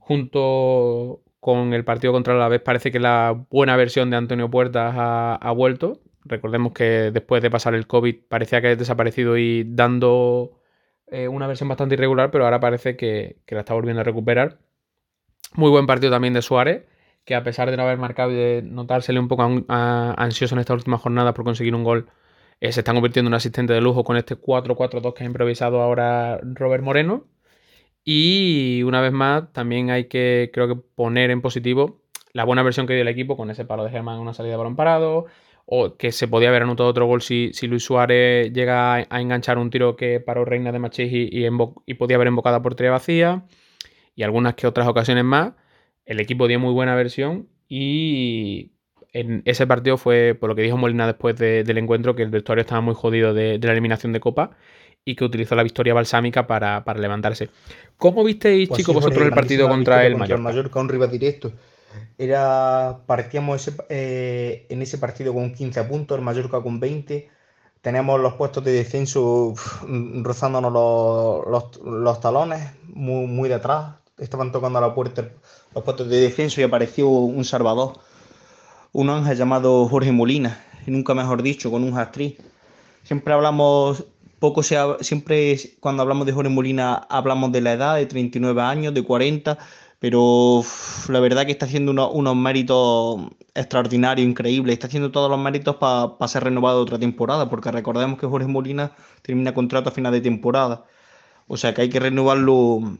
junto 0.00 1.22
con 1.38 1.74
el 1.74 1.84
partido 1.84 2.12
contra 2.12 2.34
la 2.34 2.48
vez 2.48 2.60
parece 2.60 2.90
que 2.90 2.98
la 2.98 3.46
buena 3.48 3.76
versión 3.76 4.10
de 4.10 4.16
Antonio 4.16 4.50
Puertas 4.50 4.94
ha, 4.96 5.52
vuelto. 5.52 6.00
Recordemos 6.24 6.72
que 6.72 7.12
después 7.12 7.40
de 7.40 7.50
pasar 7.50 7.74
el 7.76 7.86
COVID 7.86 8.16
parecía 8.28 8.60
que 8.60 8.66
había 8.66 8.76
desaparecido 8.76 9.38
y 9.38 9.62
dando 9.64 10.58
eh, 11.06 11.28
una 11.28 11.46
versión 11.46 11.68
bastante 11.68 11.94
irregular, 11.94 12.32
pero 12.32 12.46
ahora 12.46 12.58
parece 12.58 12.96
que, 12.96 13.36
la 13.46 13.60
está 13.60 13.74
volviendo 13.74 14.00
a 14.00 14.04
recuperar. 14.04 14.58
Muy 15.54 15.70
buen 15.70 15.86
partido 15.86 16.10
también 16.10 16.34
de 16.34 16.42
Suárez, 16.42 16.86
que 17.24 17.34
a 17.34 17.42
pesar 17.42 17.70
de 17.70 17.76
no 17.76 17.82
haber 17.82 17.98
marcado 17.98 18.32
y 18.32 18.36
de 18.36 18.62
notársele 18.62 19.20
un 19.20 19.28
poco 19.28 19.42
ansioso 19.68 20.54
en 20.54 20.60
esta 20.60 20.74
última 20.74 20.98
jornada 20.98 21.34
por 21.34 21.44
conseguir 21.44 21.74
un 21.74 21.84
gol, 21.84 22.08
eh, 22.60 22.72
se 22.72 22.80
está 22.80 22.92
convirtiendo 22.94 23.28
en 23.28 23.32
un 23.32 23.36
asistente 23.36 23.72
de 23.72 23.80
lujo 23.80 24.04
con 24.04 24.16
este 24.16 24.36
4-4-2 24.36 25.14
que 25.14 25.24
ha 25.24 25.26
improvisado 25.26 25.82
ahora 25.82 26.40
Robert 26.42 26.82
Moreno. 26.84 27.26
Y 28.04 28.82
una 28.84 29.00
vez 29.00 29.12
más, 29.12 29.52
también 29.52 29.90
hay 29.90 30.06
que, 30.06 30.50
creo 30.52 30.68
que, 30.68 30.76
poner 30.76 31.30
en 31.30 31.42
positivo 31.42 32.02
la 32.32 32.44
buena 32.44 32.62
versión 32.62 32.86
que 32.86 32.94
dio 32.94 33.02
el 33.02 33.08
equipo 33.08 33.36
con 33.36 33.50
ese 33.50 33.64
palo 33.64 33.84
de 33.84 33.90
Germán 33.90 34.16
en 34.16 34.22
una 34.22 34.34
salida 34.34 34.52
de 34.52 34.58
balón 34.58 34.76
parado, 34.76 35.26
o 35.66 35.96
que 35.96 36.12
se 36.12 36.28
podía 36.28 36.48
haber 36.48 36.62
anotado 36.62 36.88
otro 36.88 37.06
gol 37.06 37.22
si, 37.22 37.52
Luis 37.62 37.84
Suárez 37.84 38.52
llega 38.52 38.94
a, 38.94 39.20
enganchar 39.20 39.58
un 39.58 39.70
tiro 39.70 39.96
que 39.96 40.20
paró 40.20 40.44
Reina 40.44 40.72
de 40.72 40.78
Machís 40.78 41.10
y, 41.12 41.94
podía 41.94 42.16
haber 42.16 42.28
embocado 42.28 42.56
a 42.56 42.62
portería 42.62 42.90
vacía, 42.92 43.44
y 44.14 44.22
algunas 44.22 44.54
que 44.54 44.66
otras 44.66 44.88
ocasiones 44.88 45.24
más. 45.24 45.52
El 46.04 46.20
equipo 46.20 46.48
dio 46.48 46.58
muy 46.58 46.72
buena 46.72 46.94
versión 46.94 47.48
y 47.68 48.72
en 49.12 49.42
ese 49.44 49.66
partido 49.66 49.96
fue, 49.98 50.36
por 50.38 50.48
lo 50.48 50.56
que 50.56 50.62
dijo 50.62 50.76
Molina 50.76 51.06
después 51.06 51.36
del 51.36 51.78
encuentro, 51.78 52.16
que 52.16 52.22
el 52.22 52.30
vestuario 52.30 52.62
estaba 52.62 52.80
muy 52.80 52.94
jodido 52.94 53.34
de, 53.34 53.58
la 53.58 53.72
eliminación 53.72 54.12
de 54.12 54.20
Copa 54.20 54.50
y 55.04 55.14
que 55.14 55.24
utilizó 55.24 55.54
la 55.54 55.62
victoria 55.62 55.94
balsámica 55.94 56.46
para, 56.46 56.82
levantarse. 56.96 57.50
¿Cómo 57.96 58.24
visteis, 58.24 58.68
pues 58.68 58.78
chicos, 58.78 58.94
vosotros 58.94 59.24
el 59.24 59.32
partido 59.32 59.68
contra 59.68 60.04
el 60.06 60.16
Mallorca? 60.16 60.34
El 60.34 60.42
Mallorca, 60.42 60.80
un 60.80 60.88
rival 60.88 61.10
directo 61.10 61.52
era, 62.18 63.00
partíamos 63.06 63.70
eh, 63.88 64.66
en 64.68 64.82
ese 64.82 64.98
partido 64.98 65.34
con 65.34 65.52
15 65.52 65.84
puntos, 65.84 66.18
el 66.18 66.24
Mallorca 66.24 66.60
con 66.60 66.80
20. 66.80 67.30
Tenemos 67.80 68.20
los 68.20 68.34
puestos 68.34 68.64
de 68.64 68.72
descenso 68.72 69.54
rozándonos 70.22 70.72
los, 71.84 72.20
talones, 72.20 72.70
muy, 72.84 73.26
muy 73.26 73.48
detrás. 73.48 73.96
Estaban 74.18 74.52
tocando 74.52 74.78
a 74.78 74.82
la 74.82 74.94
puerta 74.94 75.30
los 75.74 75.84
puestos 75.84 76.08
de 76.08 76.20
descenso 76.20 76.60
y 76.60 76.64
apareció 76.64 77.08
un 77.08 77.44
salvador, 77.44 77.98
un 78.92 79.10
ángel 79.10 79.36
llamado 79.36 79.88
Jorge 79.88 80.12
Molina, 80.12 80.64
nunca 80.86 81.14
mejor 81.14 81.42
dicho, 81.42 81.70
con 81.70 81.82
un 81.82 81.98
actriz. 81.98 82.36
Siempre 83.02 83.32
hablamos, 83.34 84.04
poco 84.38 84.62
se, 84.62 84.76
siempre 85.00 85.58
cuando 85.80 86.02
hablamos 86.02 86.26
de 86.26 86.32
Jorge 86.32 86.50
Molina 86.50 86.94
hablamos 87.08 87.52
de 87.52 87.60
la 87.62 87.72
edad, 87.72 87.96
de 87.96 88.06
39 88.06 88.60
años, 88.62 88.94
de 88.94 89.02
40 89.02 89.58
pero 90.02 90.64
la 91.10 91.20
verdad 91.20 91.46
que 91.46 91.52
está 91.52 91.66
haciendo 91.66 91.92
unos 92.10 92.34
méritos 92.36 93.20
extraordinarios, 93.54 94.28
increíbles. 94.28 94.72
Está 94.72 94.88
haciendo 94.88 95.12
todos 95.12 95.30
los 95.30 95.38
méritos 95.38 95.76
para 95.76 96.26
ser 96.26 96.42
renovado 96.42 96.80
otra 96.80 96.98
temporada, 96.98 97.48
porque 97.48 97.70
recordemos 97.70 98.18
que 98.18 98.26
Jorge 98.26 98.48
Molina 98.48 98.96
termina 99.22 99.54
contrato 99.54 99.90
a 99.90 99.92
final 99.92 100.12
de 100.12 100.20
temporada. 100.20 100.84
O 101.46 101.56
sea 101.56 101.72
que 101.72 101.82
hay 101.82 101.88
que 101.88 102.00
renovarlo 102.00 102.98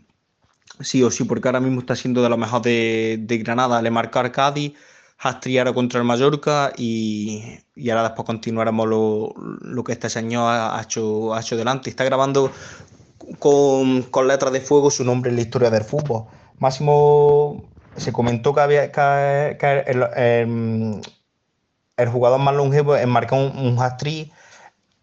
sí 0.81 1.03
o 1.03 1.11
sí, 1.11 1.25
porque 1.25 1.49
ahora 1.49 1.61
mismo 1.61 1.81
está 1.81 1.97
siendo 1.97 2.23
de 2.23 2.29
lo 2.29 2.37
mejor 2.37 2.63
de, 2.63 3.41
Granada. 3.45 3.83
Le 3.83 3.91
marcar 3.91 4.31
Cádiz, 4.33 4.75
Hastriara 5.19 5.73
contra 5.73 6.01
el 6.01 6.07
Mallorca 6.07 6.73
y, 6.77 7.43
ahora 7.91 8.05
después 8.05 8.27
continuaremos 8.27 8.89
lo, 8.89 9.85
que 9.85 9.93
este 9.93 10.19
año 10.19 10.49
ha 10.49 10.81
hecho, 10.83 11.35
ha 11.35 11.41
hecho 11.41 11.57
delante. 11.57 11.91
Está 11.91 12.05
grabando 12.05 12.51
con, 13.39 14.03
con 14.03 14.29
letras 14.29 14.53
de 14.53 14.61
fuego 14.61 14.91
su 14.91 15.05
nombre 15.05 15.31
en 15.31 15.37
la 15.37 15.43
historia 15.43 15.71
del 15.71 15.85
fútbol 15.85 16.27
máximo 16.63 17.65
se 17.97 18.13
comentó 18.13 18.55
que 18.55 18.61
había 18.61 18.93
que, 18.93 19.85
el, 21.97 22.09
jugador 22.09 22.41
más 22.41 22.55
longevo 22.55 22.97
enmarcó 22.97 23.37
un, 23.37 23.59
un 23.59 23.79
hat-trick 23.79 24.33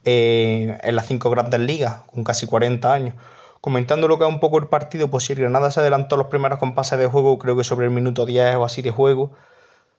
eh, 0.06 0.78
en 0.82 0.96
las 0.96 1.06
cinco 1.06 1.30
grandes 1.30 1.60
ligas, 1.60 2.02
con 2.08 2.24
casi 2.24 2.48
40 2.48 2.92
años. 2.92 3.16
Comentando 3.62 4.08
lo 4.08 4.18
que 4.18 4.26
es 4.26 4.30
un 4.30 4.40
poco 4.40 4.58
el 4.60 4.68
partido, 4.68 5.10
pues 5.10 5.26
si 5.26 5.34
el 5.34 5.40
Granada 5.40 5.70
se 5.72 5.82
adelantó 5.82 6.16
los 6.18 6.28
primeros 6.28 6.60
compases 6.60 6.98
de 6.98 7.08
juego, 7.08 7.38
creo 7.40 7.58
que 7.58 7.64
sobre 7.64 7.88
el 7.88 7.92
minuto 7.92 8.26
10 8.26 8.56
o 8.56 8.66
así 8.66 8.82
de 8.82 8.92
juego, 8.92 9.32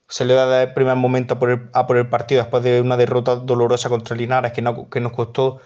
se 0.08 0.24
le 0.24 0.34
da 0.34 0.62
el 0.64 0.74
primer 0.74 0.96
momento 0.96 1.34
a 1.34 1.38
por 1.38 1.50
el, 1.50 1.70
a 2.06 2.10
partido 2.10 2.42
después 2.42 2.62
de 2.64 2.80
una 2.80 2.96
derrota 2.96 3.36
dolorosa 3.36 3.88
contra 3.88 4.16
Linares 4.16 4.52
que, 4.52 4.62
no, 4.62 4.88
que 4.90 5.00
nos 5.00 5.12
costó 5.12 5.60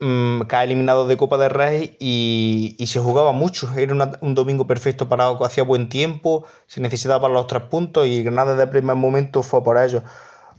mmm, 0.00 0.42
caer 0.42 0.68
eliminado 0.70 1.06
de 1.06 1.16
Copa 1.16 1.38
del 1.38 1.50
Rey 1.50 1.96
y, 2.00 2.76
y 2.78 2.86
se 2.88 3.00
jugaba 3.00 3.32
mucho. 3.32 3.72
Era 3.76 4.16
un 4.20 4.34
domingo 4.34 4.66
perfecto 4.66 5.08
para 5.08 5.28
hacía 5.30 5.64
buen 5.64 5.88
tiempo, 5.88 6.46
se 6.66 6.80
necesitaba 6.80 7.28
los 7.28 7.46
tres 7.46 7.62
puntos 7.64 8.06
y 8.06 8.22
Granada 8.22 8.52
desde 8.52 8.64
el 8.64 8.70
primer 8.70 8.96
momento 8.96 9.42
fue 9.42 9.62
por 9.64 9.78
ello. 9.78 10.02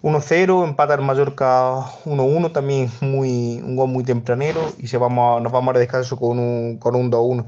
1-0, 0.01 0.63
empata 0.63 0.93
el 0.93 1.01
Mallorca 1.01 1.77
1-1, 2.05 2.51
también 2.51 2.91
muy, 3.01 3.61
un 3.63 3.75
gol 3.75 3.89
muy 3.89 4.03
tempranero 4.03 4.61
y 4.77 4.87
se 4.87 4.97
vamos 4.97 5.41
nos 5.41 5.51
vamos 5.51 5.75
a 5.75 5.79
descanso 5.79 6.17
con 6.17 6.39
un, 6.39 6.77
con 6.77 6.95
un 6.95 7.11
2-1. 7.11 7.45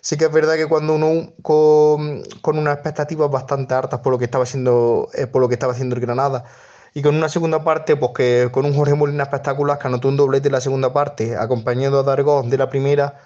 Sí 0.00 0.16
que 0.18 0.26
es 0.26 0.32
verdad 0.32 0.56
que 0.56 0.66
cuando 0.66 0.96
uno 0.96 1.32
con, 1.42 2.22
con 2.42 2.58
unas 2.58 2.74
expectativas 2.74 3.30
bastante 3.30 3.74
altas 3.74 4.00
por 4.00 4.12
lo 4.12 4.18
que 4.18 4.26
estaba 4.26 4.44
haciendo, 4.44 5.08
eh, 5.14 5.26
por 5.26 5.40
lo 5.40 5.48
que 5.48 5.54
estaba 5.54 5.72
haciendo 5.72 5.94
el 5.96 6.02
Granada 6.02 6.44
y 6.92 7.02
con 7.02 7.16
una 7.16 7.28
segunda 7.28 7.64
parte, 7.64 7.96
pues 7.96 8.12
que 8.14 8.48
con 8.52 8.66
un 8.66 8.74
Jorge 8.74 8.94
Molina 8.94 9.24
espectacular 9.24 9.78
que 9.78 9.88
anotó 9.88 10.08
un 10.08 10.16
doblete 10.16 10.48
en 10.48 10.52
la 10.52 10.60
segunda 10.60 10.92
parte, 10.92 11.36
acompañado 11.36 11.98
a 12.00 12.02
Dargón 12.04 12.50
de 12.50 12.58
la 12.58 12.68
primera, 12.68 13.18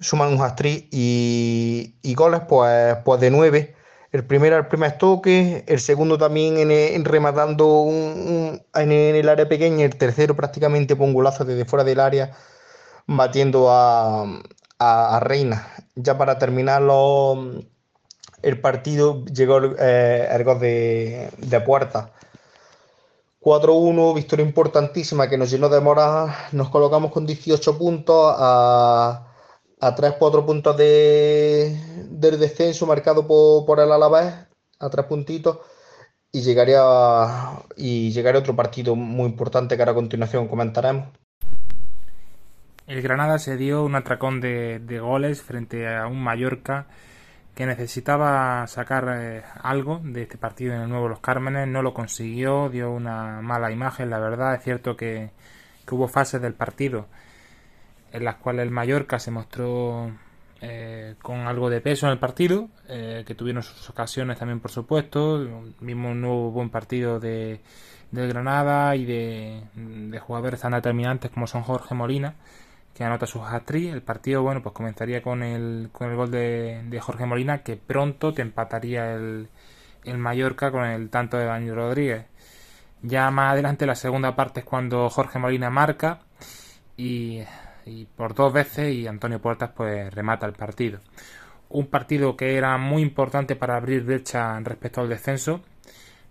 suman 0.00 0.32
un 0.34 0.40
hat 0.40 0.60
y, 0.64 1.96
y, 2.02 2.14
goles 2.14 2.42
pues, 2.48 2.96
pues 3.04 3.20
de 3.20 3.30
9 3.30 3.74
el 4.10 4.24
primero 4.24 4.56
el 4.56 4.66
primer 4.66 4.96
toque, 4.96 5.64
el 5.66 5.80
segundo 5.80 6.16
también 6.16 6.70
en, 6.70 7.04
rematando 7.04 7.86
en, 7.88 8.92
el 8.92 9.28
área 9.28 9.48
pequeña, 9.48 9.84
el 9.84 9.96
tercero 9.96 10.34
prácticamente 10.34 10.96
con 10.96 11.12
golazo 11.12 11.44
desde 11.44 11.66
fuera 11.66 11.84
del 11.84 12.00
área, 12.00 12.32
batiendo 13.06 13.70
a, 13.70 14.40
a, 14.78 15.20
Reina. 15.20 15.68
Ya 15.94 16.16
para 16.16 16.38
terminar 16.38 16.82
el 18.42 18.60
partido 18.60 19.24
llegó 19.26 19.58
el, 19.58 19.76
eh, 19.78 20.42
gol 20.44 20.58
de, 20.60 21.30
de 21.38 21.60
puerta. 21.60 22.12
4-1, 23.40 24.14
victoria 24.14 24.44
importantísima 24.44 25.28
que 25.28 25.38
nos 25.38 25.50
llenó 25.50 25.68
de 25.68 25.80
moral. 25.80 26.34
Nos 26.52 26.70
colocamos 26.70 27.12
con 27.12 27.26
18 27.26 27.78
puntos 27.78 28.34
a 28.38 29.27
a 29.80 29.94
3-4 29.94 30.44
puntos 30.44 30.76
de, 30.76 31.76
del 32.10 32.38
descenso 32.38 32.86
marcado 32.86 33.26
por, 33.26 33.64
por 33.66 33.80
el 33.80 33.92
Alavés, 33.92 34.34
a 34.78 34.90
3 34.90 35.06
puntitos, 35.06 35.58
y 36.32 36.42
llegaría, 36.42 37.62
y 37.76 38.10
llegaría 38.10 38.40
otro 38.40 38.56
partido 38.56 38.94
muy 38.94 39.26
importante 39.26 39.76
que 39.76 39.82
ahora 39.82 39.92
a 39.92 39.96
continuación 39.96 40.48
comentaremos. 40.48 41.08
El 42.86 43.02
Granada 43.02 43.38
se 43.38 43.56
dio 43.56 43.84
un 43.84 43.94
atracón 43.94 44.40
de, 44.40 44.78
de 44.78 44.98
goles 44.98 45.42
frente 45.42 45.86
a 45.86 46.06
un 46.06 46.22
Mallorca 46.22 46.86
que 47.54 47.66
necesitaba 47.66 48.66
sacar 48.66 49.08
eh, 49.18 49.42
algo 49.62 50.00
de 50.02 50.22
este 50.22 50.38
partido 50.38 50.74
en 50.74 50.82
el 50.82 50.88
nuevo 50.88 51.08
Los 51.08 51.20
Cármenes, 51.20 51.66
no 51.66 51.82
lo 51.82 51.92
consiguió, 51.92 52.68
dio 52.68 52.90
una 52.92 53.42
mala 53.42 53.72
imagen, 53.72 54.10
la 54.10 54.20
verdad, 54.20 54.54
es 54.54 54.62
cierto 54.62 54.96
que, 54.96 55.32
que 55.84 55.94
hubo 55.94 56.08
fases 56.08 56.40
del 56.40 56.54
partido 56.54 57.06
en 58.12 58.24
las 58.24 58.36
cuales 58.36 58.64
el 58.64 58.70
Mallorca 58.70 59.18
se 59.18 59.30
mostró 59.30 60.12
eh, 60.60 61.14
con 61.22 61.46
algo 61.46 61.70
de 61.70 61.80
peso 61.80 62.06
en 62.06 62.12
el 62.12 62.18
partido, 62.18 62.68
eh, 62.88 63.24
que 63.26 63.34
tuvieron 63.34 63.62
sus 63.62 63.88
ocasiones 63.90 64.38
también, 64.38 64.60
por 64.60 64.70
supuesto. 64.70 65.38
Vimos 65.80 66.12
un 66.12 66.20
nuevo 66.20 66.50
buen 66.50 66.70
partido 66.70 67.20
de, 67.20 67.60
del 68.10 68.28
Granada 68.28 68.96
y 68.96 69.04
de, 69.04 70.20
jugadores 70.20 70.60
tan 70.60 70.72
determinantes 70.72 71.30
como 71.30 71.46
son 71.46 71.62
Jorge 71.62 71.94
Molina, 71.94 72.34
que 72.94 73.04
anota 73.04 73.26
sus 73.26 73.42
hat 73.42 73.70
El 73.70 74.02
partido, 74.02 74.42
bueno, 74.42 74.62
pues 74.62 74.74
comenzaría 74.74 75.22
con 75.22 75.42
el, 75.42 75.90
con 75.92 76.10
el 76.10 76.16
gol 76.16 76.30
de, 76.30 76.82
de 76.86 77.00
Jorge 77.00 77.26
Molina, 77.26 77.62
que 77.62 77.76
pronto 77.76 78.32
te 78.32 78.42
empataría 78.42 79.14
el, 79.14 79.48
el 80.04 80.18
Mallorca 80.18 80.70
con 80.72 80.84
el 80.84 81.10
tanto 81.10 81.36
de 81.36 81.44
Daniel 81.44 81.76
Rodríguez. 81.76 82.26
Ya 83.02 83.30
más 83.30 83.52
adelante, 83.52 83.86
la 83.86 83.94
segunda 83.94 84.34
parte 84.34 84.60
es 84.60 84.66
cuando 84.66 85.08
Jorge 85.08 85.38
Molina 85.38 85.70
marca 85.70 86.20
y 86.96 87.42
y 87.88 88.04
por 88.04 88.34
dos 88.34 88.52
veces 88.52 88.92
y 88.92 89.06
Antonio 89.06 89.40
Puertas 89.40 89.70
pues 89.74 90.12
remata 90.12 90.46
el 90.46 90.52
partido. 90.52 91.00
Un 91.70 91.86
partido 91.86 92.36
que 92.36 92.56
era 92.56 92.76
muy 92.78 93.02
importante 93.02 93.56
para 93.56 93.76
abrir 93.76 94.04
brecha 94.04 94.58
respecto 94.60 95.00
al 95.00 95.08
descenso, 95.08 95.62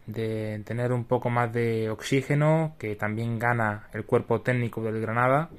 de 0.06 0.62
tener 0.66 0.94
un 0.94 1.06
poco 1.06 1.30
más 1.30 1.52
de 1.52 1.90
oxígeno, 1.90 2.76
que 2.80 2.96
también 2.96 3.38
gana 3.38 3.88
el 3.94 4.06
cuerpo 4.06 4.42
técnico 4.42 4.82
del 4.82 5.02
Granada, 5.02 5.50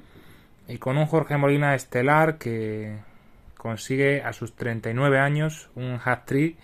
y 0.67 0.77
con 0.77 0.97
un 0.97 1.05
Jorge 1.05 1.37
Molina 1.37 1.75
estelar 1.75 2.37
que 2.37 2.97
consigue 3.57 4.21
a 4.21 4.33
sus 4.33 4.55
39 4.55 5.19
años 5.19 5.69
un 5.75 5.99
hat-trick 6.03 6.57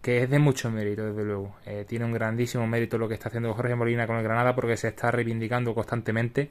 que 0.00 0.24
es 0.24 0.30
de 0.30 0.40
mucho 0.40 0.68
mérito, 0.68 1.04
desde 1.04 1.24
luego. 1.24 1.54
Eh, 1.64 1.84
tiene 1.88 2.04
un 2.04 2.12
grandísimo 2.12 2.66
mérito 2.66 2.98
lo 2.98 3.06
que 3.06 3.14
está 3.14 3.28
haciendo 3.28 3.54
Jorge 3.54 3.76
Molina 3.76 4.06
con 4.06 4.16
el 4.16 4.24
Granada 4.24 4.54
porque 4.54 4.76
se 4.76 4.88
está 4.88 5.12
reivindicando 5.12 5.74
constantemente 5.74 6.50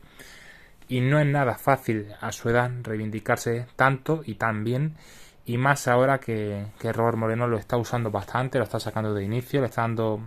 y 0.88 1.02
no 1.02 1.20
es 1.20 1.26
nada 1.26 1.56
fácil 1.56 2.08
a 2.20 2.32
su 2.32 2.50
edad 2.50 2.72
reivindicarse 2.84 3.68
tanto 3.76 4.22
y 4.26 4.36
tan 4.36 4.64
bien 4.64 4.96
y 5.46 5.58
más 5.58 5.88
ahora 5.88 6.20
que, 6.20 6.66
que 6.80 6.94
Robert 6.94 7.18
Moreno 7.18 7.48
lo 7.48 7.58
está 7.58 7.78
usando 7.78 8.12
bastante, 8.12 8.58
lo 8.58 8.64
está 8.64 8.80
sacando 8.80 9.14
de 9.14 9.24
inicio, 9.24 9.62
le 9.62 9.68
está 9.68 9.82
dando 9.82 10.22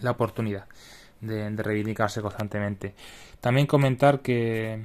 la 0.00 0.10
oportunidad 0.12 0.66
de, 1.20 1.50
reivindicarse 1.50 2.20
constantemente. 2.20 2.94
También 3.40 3.66
comentar 3.66 4.20
que 4.20 4.82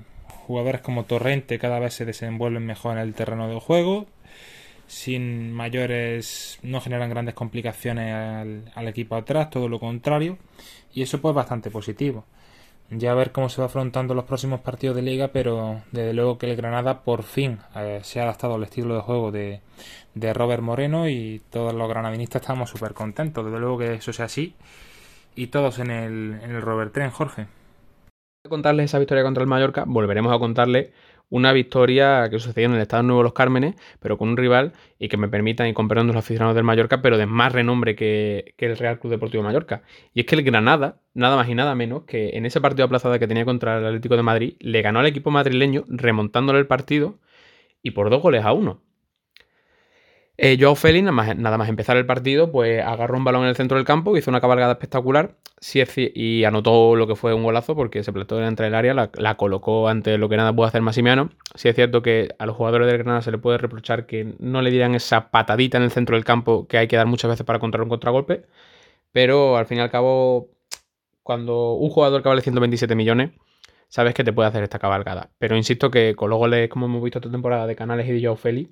jugadores 0.48 0.82
como 0.82 1.06
Torrente 1.06 1.60
cada 1.60 1.80
vez 1.80 1.94
se 1.94 2.06
desenvuelven 2.06 2.66
mejor 2.66 2.94
en 2.94 3.04
el 3.04 3.14
terreno 3.14 3.48
del 3.48 3.60
juego, 3.60 4.08
sin 4.88 5.52
mayores, 5.52 6.60
no 6.62 6.80
generan 6.80 7.10
grandes 7.10 7.34
complicaciones 7.34 8.14
al, 8.14 8.72
al 8.76 8.88
equipo 8.88 9.16
atrás, 9.16 9.50
todo 9.50 9.68
lo 9.68 9.80
contrario, 9.80 10.38
y 10.94 11.02
eso 11.02 11.20
pues 11.20 11.34
bastante 11.34 11.72
positivo. 11.72 12.26
Ya 12.92 13.12
a 13.12 13.16
ver 13.16 13.32
cómo 13.32 13.50
se 13.50 13.62
va 13.62 13.66
afrontando 13.66 14.14
los 14.14 14.26
próximos 14.26 14.62
partidos 14.62 14.96
de 14.96 15.02
liga, 15.02 15.30
pero 15.30 15.82
desde 15.92 16.14
luego 16.14 16.38
que 16.38 16.50
el 16.50 16.56
Granada 16.56 17.02
por 17.02 17.24
fin 17.24 17.60
eh, 17.76 18.00
se 18.04 18.20
ha 18.20 18.24
adaptado 18.24 18.56
al 18.56 18.64
estilo 18.64 18.96
de 18.96 19.02
juego 19.02 19.32
de, 19.32 19.62
de 20.14 20.34
Robert 20.34 20.62
Moreno 20.62 21.10
y 21.10 21.42
todos 21.50 21.74
los 21.74 21.90
granadinistas 21.90 22.44
estamos 22.44 22.70
súper 22.70 22.94
contentos. 22.94 23.44
Desde 23.44 23.60
luego 23.60 23.80
que 23.80 23.96
eso 23.96 24.14
sea 24.14 24.26
así 24.26 24.54
y 25.36 25.48
todos 25.48 25.80
en 25.80 25.92
el, 25.92 26.40
en 26.42 26.52
el 26.52 26.62
Robert 26.62 26.94
Tren, 26.94 27.10
Jorge. 27.10 27.48
Contarles 28.48 28.86
esa 28.86 29.00
victoria 29.00 29.24
contra 29.24 29.42
el 29.42 29.50
Mallorca, 29.50 29.84
volveremos 29.88 30.32
a 30.32 30.38
contarle 30.38 30.94
una 31.30 31.54
victoria 31.54 32.30
que 32.30 32.40
sucedió 32.40 32.68
en 32.68 32.76
el 32.76 32.82
Estado 32.82 33.04
Nuevo 33.04 33.24
Los 33.24 33.34
Cármenes, 33.34 33.76
pero 34.00 34.18
con 34.18 34.30
un 34.30 34.38
rival 34.38 34.74
y 35.00 35.10
que 35.10 35.18
me 35.18 35.28
permitan, 35.28 35.68
y 35.68 35.74
con 35.74 35.88
los 35.88 36.16
aficionados 36.16 36.56
del 36.56 36.64
Mallorca, 36.64 37.02
pero 37.02 37.18
de 37.18 37.26
más 37.26 37.52
renombre 37.52 37.96
que, 37.96 38.54
el 38.58 38.78
Real 38.78 39.00
Club 39.00 39.12
Deportivo 39.12 39.44
Mallorca. 39.44 39.84
Y 40.14 40.22
es 40.22 40.26
que 40.26 40.36
el 40.36 40.44
Granada, 40.44 41.02
nada 41.14 41.36
más 41.36 41.50
y 41.50 41.56
nada 41.56 41.76
menos, 41.76 42.04
que 42.04 42.38
en 42.38 42.46
ese 42.46 42.62
partido 42.62 42.86
aplazado 42.86 43.18
que 43.20 43.28
tenía 43.28 43.46
contra 43.46 43.78
el 43.78 43.86
Atlético 43.86 44.16
de 44.16 44.24
Madrid, 44.24 44.56
le 44.60 44.82
ganó 44.82 45.00
al 45.00 45.08
equipo 45.08 45.32
madrileño 45.32 45.86
remontándole 45.88 46.60
el 46.60 46.68
partido 46.68 47.20
y 47.82 47.92
por 47.92 48.10
dos 48.10 48.22
goles 48.22 48.44
a 48.46 48.54
uno. 48.54 48.82
Eh, 50.38 50.58
Joao 50.60 50.76
Félix, 50.76 51.04
nada 51.04 51.58
más, 51.58 51.70
empezar 51.70 51.96
el 51.96 52.06
partido, 52.06 52.52
pues 52.52 52.84
agarró 52.84 53.18
un 53.18 53.24
balón 53.24 53.44
en 53.44 53.50
el 53.50 53.56
centro 53.56 53.78
del 53.78 53.86
campo, 53.86 54.18
hizo 54.18 54.30
una 54.30 54.42
cabalgada 54.42 54.74
espectacular 54.74 55.36
y 56.14 56.44
anotó 56.44 56.96
lo 56.96 57.08
que 57.08 57.16
fue 57.16 57.34
un 57.34 57.44
golazo 57.44 57.76
porque 57.76 58.04
se 58.04 58.14
plantó 58.14 58.44
entre 58.44 58.68
el 58.68 58.76
área, 58.76 58.94
la, 58.94 59.38
colocó 59.38 59.88
ante 59.88 60.18
lo 60.18 60.30
que 60.30 60.38
nada 60.38 60.54
pudo 60.54 60.66
hacer 60.66 60.82
Massimiano. 60.82 61.30
Sí 61.56 61.70
es 61.70 61.76
cierto 61.76 62.02
que 62.02 62.30
a 62.38 62.46
los 62.46 62.56
jugadores 62.56 62.88
del 62.88 62.98
Granada 62.98 63.22
se 63.22 63.32
le 63.32 63.38
puede 63.38 63.58
reprochar 63.58 64.06
que 64.06 64.36
no 64.40 64.62
le 64.62 64.72
dieran 64.72 64.94
esa 64.94 65.32
patadita 65.32 65.78
en 65.78 65.84
el 65.84 65.92
centro 65.92 66.16
del 66.16 66.26
campo 66.26 66.68
que 66.68 66.78
hay 66.78 66.88
que 66.88 66.98
dar 66.98 67.08
muchas 67.08 67.30
veces 67.30 67.46
para 67.46 67.60
controlar 67.60 67.84
un 67.86 67.90
contragolpe, 67.90 68.46
pero 69.12 69.58
al 69.58 69.66
fin 69.68 69.80
y 69.80 69.82
al 69.82 69.92
cabo, 69.92 70.50
cuando 71.24 71.74
un 71.74 71.90
jugador 71.90 72.22
que 72.24 72.30
vale 72.30 72.42
127 72.42 72.96
millones, 72.96 73.32
sabes 73.90 74.14
que 74.14 74.24
te 74.24 74.34
puede 74.34 74.50
hacer 74.50 74.64
esta 74.64 74.80
cabalgada. 74.80 75.32
Pero 75.40 75.58
insisto 75.58 75.92
que 75.92 76.16
con 76.16 76.30
los 76.30 76.40
goles, 76.40 76.70
como 76.70 76.88
hemos 76.88 77.04
visto 77.04 77.20
esta 77.20 77.32
temporada 77.32 77.68
de 77.68 77.76
Canales 77.76 78.08
y 78.08 78.14
de 78.14 78.22
Joao 78.24 78.36
Félix, 78.36 78.72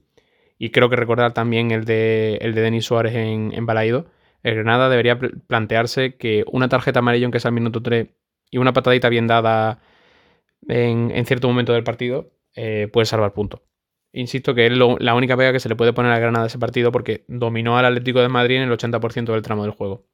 y 0.58 0.72
creo 0.72 0.90
que 0.90 0.96
recordar 0.96 1.34
también 1.34 1.72
el 1.72 1.86
de, 1.86 2.38
el 2.42 2.54
de 2.54 2.62
Denis 2.62 2.86
Suárez 2.86 3.16
en, 3.16 3.52
en 3.54 3.66
Balaído, 3.66 4.08
el 4.44 4.56
Granada 4.56 4.90
debería 4.90 5.18
plantearse 5.18 6.16
que 6.18 6.44
una 6.52 6.68
tarjeta 6.68 7.00
amarilla, 7.00 7.26
aunque 7.26 7.40
sea 7.40 7.50
al 7.50 7.56
minuto 7.56 7.82
3, 7.82 8.10
y 8.52 8.58
una 8.58 8.74
patadita 8.74 9.10
bien 9.10 9.26
dada 9.26 9.80
en, 10.68 11.26
cierto 11.26 11.48
momento 11.48 11.74
del 11.74 11.84
partido, 11.84 12.32
eh, 12.56 12.90
puede 12.92 13.06
salvar 13.06 13.34
puntos. 13.34 13.62
Insisto 14.12 14.54
que 14.54 14.68
es 14.68 14.74
la 14.74 15.16
única 15.16 15.36
pega 15.36 15.52
que 15.52 15.60
se 15.60 15.70
le 15.70 15.76
puede 15.76 15.94
poner 15.94 16.12
a 16.12 16.20
Granada 16.20 16.46
ese 16.46 16.60
partido 16.60 16.92
porque 16.92 17.26
dominó 17.28 17.78
al 17.78 17.86
Atlético 17.86 18.22
de 18.22 18.30
Madrid 18.30 18.58
en 18.58 18.64
el 18.64 18.72
80% 18.72 19.32
del 19.32 19.42
tramo 19.42 19.64
del 19.64 19.72
juego. 19.72 20.06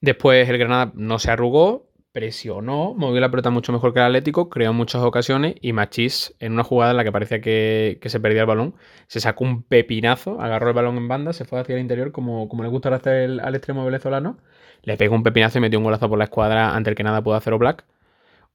Después 0.00 0.48
el 0.48 0.56
Granada 0.56 0.92
no 0.94 1.18
se 1.18 1.30
arrugó, 1.30 1.85
presionó, 2.16 2.94
movió 2.94 3.20
la 3.20 3.30
pelota 3.30 3.50
mucho 3.50 3.74
mejor 3.74 3.92
que 3.92 3.98
el 3.98 4.06
Atlético, 4.06 4.48
creó 4.48 4.72
muchas 4.72 5.02
ocasiones 5.02 5.56
y 5.60 5.74
Machís, 5.74 6.34
en 6.40 6.54
una 6.54 6.64
jugada 6.64 6.92
en 6.92 6.96
la 6.96 7.04
que 7.04 7.12
parecía 7.12 7.42
que, 7.42 8.00
se 8.02 8.20
perdía 8.20 8.40
el 8.40 8.46
balón, 8.46 8.74
se 9.06 9.20
sacó 9.20 9.44
un 9.44 9.62
pepinazo, 9.62 10.40
agarró 10.40 10.68
el 10.68 10.74
balón 10.74 10.96
en 10.96 11.08
banda, 11.08 11.34
se 11.34 11.44
fue 11.44 11.60
hacia 11.60 11.74
el 11.74 11.82
interior 11.82 12.12
como, 12.12 12.48
como 12.48 12.62
le 12.62 12.70
gusta 12.70 12.88
hacer 12.94 13.38
al 13.42 13.54
extremo 13.54 13.84
venezolano, 13.84 14.38
le 14.82 14.96
pegó 14.96 15.14
un 15.14 15.24
pepinazo 15.24 15.58
y 15.58 15.60
metió 15.60 15.78
un 15.78 15.84
golazo 15.84 16.08
por 16.08 16.16
la 16.16 16.24
escuadra 16.24 16.74
ante 16.74 16.88
el 16.88 16.96
que 16.96 17.02
nada 17.02 17.22
pudo 17.22 17.34
hacer 17.34 17.54
Black. 17.58 17.84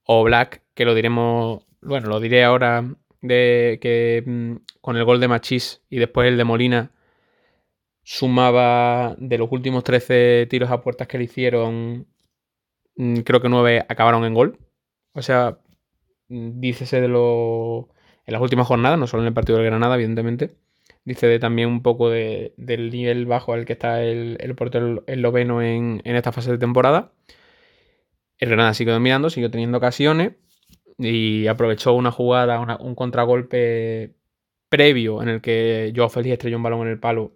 O 0.05 0.23
Black, 0.23 0.63
que 0.73 0.83
lo 0.83 0.95
diremos, 0.95 1.63
bueno, 1.81 2.09
lo 2.09 2.19
diré 2.19 2.43
ahora 2.43 2.83
de 3.21 3.77
que 3.79 4.23
mm, 4.25 4.55
con 4.81 4.97
el 4.97 5.03
gol 5.03 5.19
de 5.19 5.27
Machís 5.27 5.83
y 5.87 5.99
después 5.99 6.27
el 6.27 6.37
de 6.37 6.45
Molina 6.45 6.91
sumaba 8.01 9.15
de 9.19 9.37
los 9.37 9.51
últimos 9.51 9.83
13 9.83 10.47
tiros 10.49 10.71
a 10.71 10.81
puertas 10.81 11.07
que 11.07 11.19
le 11.19 11.25
hicieron 11.25 12.07
creo 13.23 13.41
que 13.41 13.49
nueve 13.49 13.85
acabaron 13.87 14.25
en 14.25 14.33
gol. 14.33 14.59
O 15.13 15.21
sea, 15.21 15.59
mm, 16.29 16.59
dícese 16.59 17.01
de 17.01 17.07
lo. 17.07 17.89
En 18.25 18.33
las 18.33 18.41
últimas 18.41 18.67
jornadas, 18.67 18.99
no 18.99 19.07
solo 19.07 19.23
en 19.23 19.27
el 19.27 19.33
partido 19.33 19.57
del 19.57 19.67
Granada, 19.67 19.95
evidentemente. 19.95 20.55
Dice 21.05 21.27
de 21.27 21.39
también 21.39 21.69
un 21.69 21.81
poco 21.81 22.09
del 22.09 22.91
nivel 22.91 23.25
bajo 23.25 23.53
al 23.53 23.65
que 23.65 23.73
está 23.73 24.03
el, 24.03 24.37
el 24.39 24.55
portero 24.55 25.03
esloveno 25.07 25.61
en, 25.61 26.01
en 26.05 26.15
esta 26.15 26.31
fase 26.31 26.51
de 26.51 26.57
temporada. 26.59 27.11
El 28.37 28.49
Granada 28.49 28.73
sigue 28.73 28.91
dominando, 28.91 29.29
sigue 29.29 29.49
teniendo 29.49 29.77
ocasiones 29.77 30.33
y 30.97 31.47
aprovechó 31.47 31.93
una 31.93 32.11
jugada, 32.11 32.77
un 32.79 32.95
contragolpe 32.95 34.15
previo 34.69 35.21
en 35.21 35.29
el 35.29 35.41
que 35.41 35.91
Joao 35.95 36.09
Félix 36.09 36.33
estrelló 36.33 36.57
un 36.57 36.63
balón 36.63 36.81
en 36.81 36.89
el 36.89 36.99
palo 36.99 37.33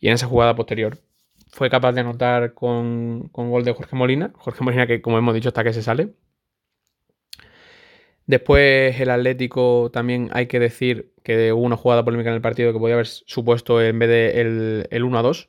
y 0.00 0.08
en 0.08 0.14
esa 0.14 0.26
jugada 0.26 0.54
posterior 0.56 0.98
fue 1.52 1.70
capaz 1.70 1.92
de 1.92 2.00
anotar 2.00 2.54
con, 2.54 3.30
gol 3.32 3.64
de 3.64 3.72
Jorge 3.72 3.96
Molina. 3.96 4.32
Jorge 4.36 4.64
Molina 4.64 4.86
que, 4.86 5.02
como 5.02 5.18
hemos 5.18 5.34
dicho, 5.34 5.48
está 5.48 5.64
que 5.64 5.72
se 5.72 5.82
sale. 5.82 6.14
Después 8.26 9.00
el 9.00 9.10
Atlético 9.10 9.90
también 9.92 10.30
hay 10.32 10.46
que 10.46 10.60
decir 10.60 11.12
que 11.24 11.52
hubo 11.52 11.62
una 11.62 11.76
jugada 11.76 12.04
polémica 12.04 12.30
en 12.30 12.36
el 12.36 12.40
partido 12.40 12.72
que 12.72 12.78
podía 12.78 12.94
haber 12.94 13.06
supuesto 13.08 13.82
en 13.82 13.98
vez 13.98 14.08
de 14.08 14.40
el, 14.40 14.88
el 14.90 15.04
1-2, 15.04 15.48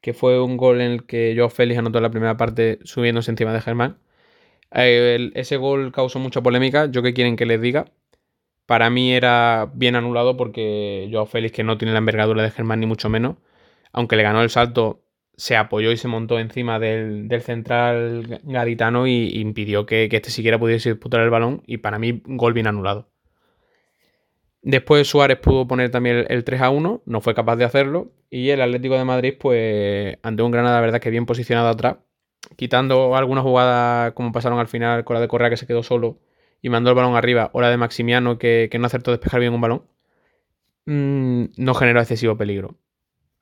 que 0.00 0.14
fue 0.14 0.42
un 0.42 0.56
gol 0.56 0.80
en 0.80 0.92
el 0.92 1.06
que 1.06 1.34
Joao 1.36 1.50
Félix 1.50 1.78
anotó 1.78 2.00
la 2.00 2.10
primera 2.10 2.36
parte 2.36 2.80
subiéndose 2.84 3.30
encima 3.30 3.52
de 3.52 3.60
Germán. 3.60 3.98
ese 4.72 5.56
gol 5.56 5.92
causó 5.92 6.18
mucha 6.18 6.42
polémica. 6.42 6.86
¿Yo 6.86 7.02
qué 7.02 7.14
quieren 7.14 7.36
que 7.36 7.46
les 7.46 7.60
diga? 7.60 7.86
Para 8.66 8.90
mí 8.90 9.14
era 9.14 9.70
bien 9.74 9.96
anulado 9.96 10.36
porque 10.36 11.08
Joao 11.12 11.26
Félix, 11.26 11.54
que 11.54 11.64
no 11.64 11.78
tiene 11.78 11.92
la 11.92 11.98
envergadura 11.98 12.42
de 12.42 12.50
Germán 12.50 12.80
ni 12.80 12.86
mucho 12.86 13.08
menos, 13.08 13.36
aunque 13.92 14.16
le 14.16 14.24
ganó 14.24 14.42
el 14.42 14.50
salto, 14.50 15.03
se 15.36 15.56
apoyó 15.56 15.90
y 15.92 15.96
se 15.96 16.08
montó 16.08 16.38
encima 16.38 16.78
del, 16.78 17.28
central 17.42 18.40
gaditano 18.44 19.06
y, 19.06 19.40
impidió 19.40 19.86
que, 19.86 20.08
este 20.10 20.30
siquiera 20.30 20.58
pudiese 20.58 20.90
disputar 20.90 21.20
el 21.20 21.30
balón 21.30 21.62
y 21.66 21.78
para 21.78 21.98
mí 21.98 22.22
gol 22.26 22.52
bien 22.52 22.66
anulado. 22.66 23.08
Después 24.62 25.06
Suárez 25.06 25.38
pudo 25.38 25.66
poner 25.66 25.90
también 25.90 26.24
el, 26.28 26.44
3 26.44 26.60
a 26.62 26.70
1, 26.70 27.02
no 27.04 27.20
fue 27.20 27.34
capaz 27.34 27.56
de 27.56 27.64
hacerlo 27.64 28.12
y 28.30 28.50
el 28.50 28.62
Atlético 28.62 28.96
de 28.96 29.04
Madrid 29.04 29.34
pues 29.38 30.16
ante 30.22 30.42
un 30.42 30.50
Granada 30.50 30.80
verdad 30.80 31.00
que 31.00 31.10
bien 31.10 31.26
posicionado 31.26 31.68
atrás, 31.68 31.96
quitando 32.56 33.14
algunas 33.16 33.44
jugadas 33.44 34.12
como 34.12 34.32
pasaron 34.32 34.58
al 34.58 34.68
final 34.68 35.04
con 35.04 35.14
la 35.14 35.20
de 35.20 35.28
Correa 35.28 35.50
que 35.50 35.56
se 35.58 35.66
quedó 35.66 35.82
solo 35.82 36.18
y 36.62 36.70
mandó 36.70 36.90
el 36.90 36.96
balón 36.96 37.14
arriba 37.14 37.50
o 37.52 37.60
la 37.60 37.68
de 37.68 37.76
Maximiano 37.76 38.38
que, 38.38 38.70
no 38.78 38.86
acertó 38.86 39.10
despejar 39.10 39.40
bien 39.40 39.52
un 39.52 39.60
balón, 39.60 39.84
mm, 40.86 41.44
no 41.58 41.74
generó 41.74 42.00
excesivo 42.00 42.36
peligro. 42.38 42.78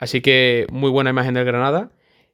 Así 0.02 0.20
que 0.20 0.66
muy 0.72 0.90
buena 0.90 1.10
imagen 1.10 1.34
del 1.34 1.44
Granada. 1.44 1.92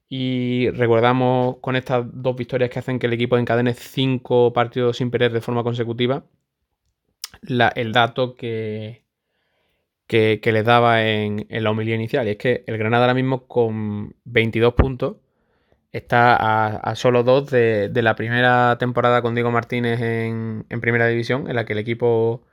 Y 0.09 0.71
recordamos 0.71 1.59
con 1.61 1.77
estas 1.77 2.07
dos 2.15 2.35
victorias 2.35 2.71
que 2.71 2.79
hacen 2.79 2.99
que 2.99 3.09
el 3.09 3.13
equipo 3.13 3.37
encadene 3.37 3.75
cinco 3.75 4.55
partidos 4.55 4.97
sin 4.97 5.11
perder 5.11 5.33
de 5.33 5.43
forma 5.43 5.63
consecutiva. 5.63 6.25
el 7.43 7.93
dato 7.93 8.37
que, 8.37 9.05
que, 10.07 10.41
les 10.51 10.65
daba 10.65 11.05
en, 11.07 11.47
la 11.51 11.71
humildad 11.71 11.97
inicial. 11.97 12.27
Y 12.27 12.31
es 12.31 12.37
que 12.39 12.65
el 12.67 12.79
Granada 12.79 13.05
ahora 13.05 13.13
mismo 13.15 13.47
con 13.47 14.17
22 14.25 14.73
puntos 14.73 15.17
está 15.93 16.79
a, 16.79 16.95
solo 16.97 17.23
dos 17.23 17.51
de, 17.51 17.91
la 17.95 18.17
primera 18.17 18.79
temporada 18.79 19.21
con 19.21 19.35
Diego 19.35 19.51
Martínez 19.51 20.01
en 20.01 20.81
primera 20.81 21.07
división, 21.07 21.51
en 21.51 21.57
la 21.57 21.67
que 21.67 21.75
el 21.75 21.81
equipo 21.81 22.48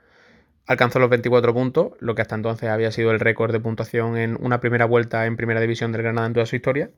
alcanzó 0.66 0.98
los 0.98 1.10
24 1.10 1.54
puntos, 1.54 1.92
lo 2.00 2.14
que 2.14 2.22
hasta 2.22 2.34
entonces 2.34 2.68
había 2.68 2.90
sido 2.92 3.12
el 3.12 3.20
récord 3.20 3.52
de 3.52 3.60
puntuación 3.60 4.16
en 4.16 4.36
una 4.40 4.60
primera 4.60 4.84
vuelta 4.84 5.26
en 5.26 5.36
primera 5.36 5.60
división 5.60 5.92
del 5.92 6.02
Granada 6.02 6.26
en 6.26 6.32
toda 6.34 6.46
su 6.46 6.56
historia. 6.56 6.90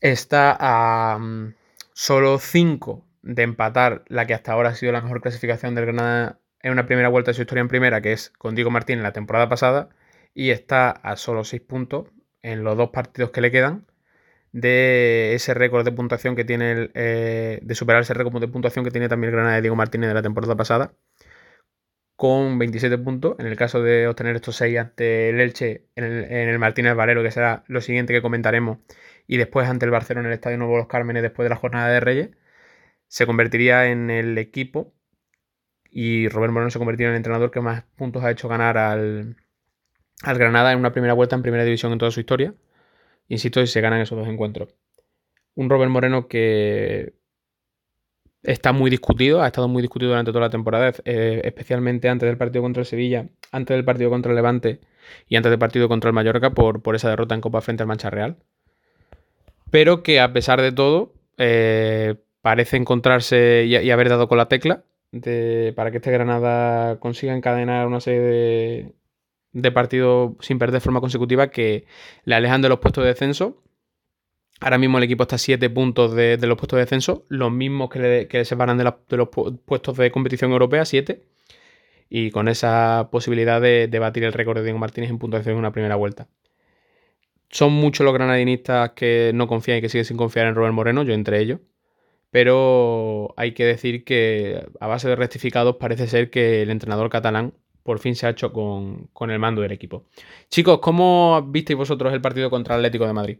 Está 0.00 0.56
a 0.58 1.18
mm, 1.18 1.54
solo 1.92 2.38
5 2.38 3.04
de 3.22 3.42
empatar 3.42 4.04
la 4.08 4.26
que 4.26 4.34
hasta 4.34 4.52
ahora 4.52 4.70
ha 4.70 4.74
sido 4.74 4.92
la 4.92 5.00
mejor 5.00 5.20
clasificación 5.22 5.74
del 5.74 5.86
Granada 5.86 6.38
en 6.62 6.72
una 6.72 6.86
primera 6.86 7.08
vuelta 7.08 7.30
de 7.30 7.34
su 7.34 7.42
historia 7.42 7.62
en 7.62 7.68
primera, 7.68 8.00
que 8.00 8.12
es 8.12 8.30
con 8.30 8.54
Diego 8.54 8.70
Martín 8.70 8.98
en 8.98 9.02
la 9.02 9.12
temporada 9.12 9.48
pasada, 9.48 9.88
y 10.34 10.50
está 10.50 10.90
a 10.90 11.16
solo 11.16 11.44
6 11.44 11.62
puntos 11.62 12.08
en 12.42 12.64
los 12.64 12.76
dos 12.76 12.90
partidos 12.90 13.30
que 13.30 13.40
le 13.40 13.50
quedan 13.50 13.86
de 14.52 15.34
ese 15.34 15.54
récord 15.54 15.84
de 15.84 15.92
puntuación 15.92 16.36
que 16.36 16.44
tiene 16.44 16.90
eh, 16.94 17.60
de 17.62 17.74
superar 17.74 18.02
ese 18.02 18.14
récord 18.14 18.40
de 18.40 18.48
puntuación 18.48 18.84
que 18.84 18.90
tiene 18.90 19.08
también 19.08 19.30
el 19.30 19.36
Granada 19.36 19.56
de 19.56 19.62
Diego 19.62 19.76
Martínez 19.76 20.08
de 20.08 20.14
la 20.14 20.22
temporada 20.22 20.56
pasada 20.56 20.94
con 22.16 22.58
27 22.58 22.98
puntos. 22.98 23.36
En 23.38 23.46
el 23.46 23.56
caso 23.56 23.82
de 23.82 24.08
obtener 24.08 24.36
estos 24.36 24.56
6 24.56 24.78
ante 24.78 25.30
el 25.30 25.40
Elche 25.40 25.86
en 25.94 26.04
el, 26.04 26.58
Martínez 26.58 26.94
Valero, 26.94 27.22
que 27.22 27.30
será 27.30 27.64
lo 27.68 27.80
siguiente 27.80 28.12
que 28.12 28.22
comentaremos, 28.22 28.78
y 29.26 29.36
después 29.36 29.68
ante 29.68 29.84
el 29.84 29.90
Barcelona 29.92 30.28
en 30.28 30.32
el 30.32 30.36
Estadio 30.36 30.58
Nuevo 30.58 30.76
Los 30.78 30.88
Cármenes 30.88 31.22
después 31.22 31.44
de 31.44 31.50
la 31.50 31.56
jornada 31.56 31.88
de 31.88 32.00
Reyes, 32.00 32.30
se 33.08 33.26
convertiría 33.26 33.86
en 33.86 34.10
el 34.10 34.38
equipo 34.38 34.92
y 35.90 36.28
Robert 36.28 36.52
Moreno 36.52 36.70
se 36.70 36.78
convertiría 36.78 37.08
en 37.08 37.14
el 37.14 37.18
entrenador 37.18 37.50
que 37.50 37.60
más 37.60 37.84
puntos 37.96 38.24
ha 38.24 38.30
hecho 38.30 38.48
ganar 38.48 38.78
al, 38.78 39.36
al 40.22 40.38
Granada 40.38 40.72
en 40.72 40.78
una 40.78 40.92
primera 40.92 41.14
vuelta 41.14 41.36
en 41.36 41.42
primera 41.42 41.64
división 41.64 41.92
en 41.92 41.98
toda 41.98 42.10
su 42.10 42.20
historia. 42.20 42.54
Insisto, 43.28 43.60
si 43.60 43.72
se 43.72 43.80
ganan 43.80 44.00
esos 44.00 44.18
dos 44.18 44.28
encuentros. 44.28 44.74
Un 45.54 45.70
Robert 45.70 45.90
Moreno 45.90 46.28
que 46.28 47.14
está 48.46 48.72
muy 48.72 48.90
discutido, 48.90 49.42
ha 49.42 49.46
estado 49.48 49.68
muy 49.68 49.82
discutido 49.82 50.10
durante 50.10 50.30
toda 50.30 50.46
la 50.46 50.50
temporada, 50.50 50.92
eh, 51.04 51.42
especialmente 51.44 52.08
antes 52.08 52.28
del 52.28 52.38
partido 52.38 52.62
contra 52.62 52.80
el 52.80 52.86
Sevilla, 52.86 53.26
antes 53.50 53.76
del 53.76 53.84
partido 53.84 54.08
contra 54.08 54.30
el 54.30 54.36
Levante 54.36 54.80
y 55.28 55.36
antes 55.36 55.50
del 55.50 55.58
partido 55.58 55.88
contra 55.88 56.08
el 56.08 56.14
Mallorca 56.14 56.50
por, 56.50 56.80
esa 56.94 57.10
derrota 57.10 57.34
en 57.34 57.40
Copa 57.40 57.60
frente 57.60 57.82
al 57.82 57.88
Mancha 57.88 58.08
Real. 58.08 58.36
Pero 59.70 60.02
que 60.02 60.20
a 60.20 60.32
pesar 60.32 60.62
de 60.62 60.72
todo, 60.72 61.12
eh, 61.38 62.14
parece 62.40 62.76
encontrarse 62.76 63.64
y, 63.66 63.90
haber 63.90 64.08
dado 64.08 64.28
con 64.28 64.38
la 64.38 64.48
tecla 64.48 64.84
para 65.74 65.90
que 65.90 65.96
este 65.96 66.10
Granada 66.10 67.00
consiga 67.00 67.34
encadenar 67.34 67.86
una 67.86 68.00
serie 68.00 68.20
de, 68.20 68.92
de 69.52 69.72
partidos 69.72 70.32
sin 70.40 70.58
perder 70.58 70.74
de 70.74 70.80
forma 70.80 71.00
consecutiva 71.00 71.48
que 71.48 71.86
le 72.24 72.34
alejan 72.34 72.62
de 72.62 72.68
los 72.68 72.78
puestos 72.78 73.02
de 73.02 73.08
descenso 73.08 73.62
Ahora 74.60 74.78
mismo 74.78 74.98
el 74.98 75.04
equipo 75.04 75.24
está 75.24 75.36
a 75.36 75.38
7 75.38 75.68
puntos 75.70 76.14
de, 76.14 76.38
los 76.38 76.56
puestos 76.56 76.78
de 76.78 76.82
descenso, 76.82 77.24
los 77.28 77.52
mismos 77.52 77.90
que 77.90 78.26
le, 78.28 78.44
separan 78.44 78.78
de, 78.78 78.84
los 78.84 79.28
puestos 79.28 79.96
de 79.96 80.10
competición 80.10 80.52
europea, 80.52 80.84
7. 80.84 81.22
Y 82.08 82.30
con 82.30 82.48
esa 82.48 83.08
posibilidad 83.10 83.60
de, 83.60 83.98
batir 83.98 84.24
el 84.24 84.32
récord 84.32 84.58
de 84.58 84.64
Diego 84.64 84.78
Martínez 84.78 85.10
en 85.10 85.18
puntuación 85.18 85.54
en 85.54 85.58
una 85.58 85.72
primera 85.72 85.96
vuelta. 85.96 86.28
Son 87.50 87.72
muchos 87.72 88.04
los 88.04 88.14
granadinistas 88.14 88.92
que 88.92 89.32
no 89.34 89.46
confían 89.46 89.78
y 89.78 89.80
que 89.80 89.88
siguen 89.88 90.04
sin 90.04 90.16
confiar 90.16 90.46
en 90.46 90.54
Robert 90.54 90.74
Moreno, 90.74 91.02
yo 91.02 91.14
entre 91.14 91.40
ellos. 91.40 91.60
Pero 92.30 93.34
hay 93.36 93.52
que 93.52 93.64
decir 93.64 94.04
que 94.04 94.66
a 94.80 94.86
base 94.86 95.08
de 95.08 95.16
rectificados 95.16 95.76
parece 95.76 96.06
ser 96.06 96.30
que 96.30 96.62
el 96.62 96.70
entrenador 96.70 97.08
catalán 97.10 97.54
por 97.86 98.00
fin 98.00 98.16
se 98.16 98.26
ha 98.26 98.30
hecho 98.30 98.52
con, 98.52 99.30
el 99.30 99.38
mando 99.38 99.62
del 99.62 99.72
equipo. 99.72 100.06
Chicos, 100.50 100.80
¿cómo 100.80 101.40
visteis 101.48 101.78
vosotros 101.78 102.12
el 102.12 102.20
partido 102.20 102.50
contra 102.50 102.74
el 102.74 102.80
Atlético 102.80 103.06
de 103.06 103.12
Madrid? 103.12 103.38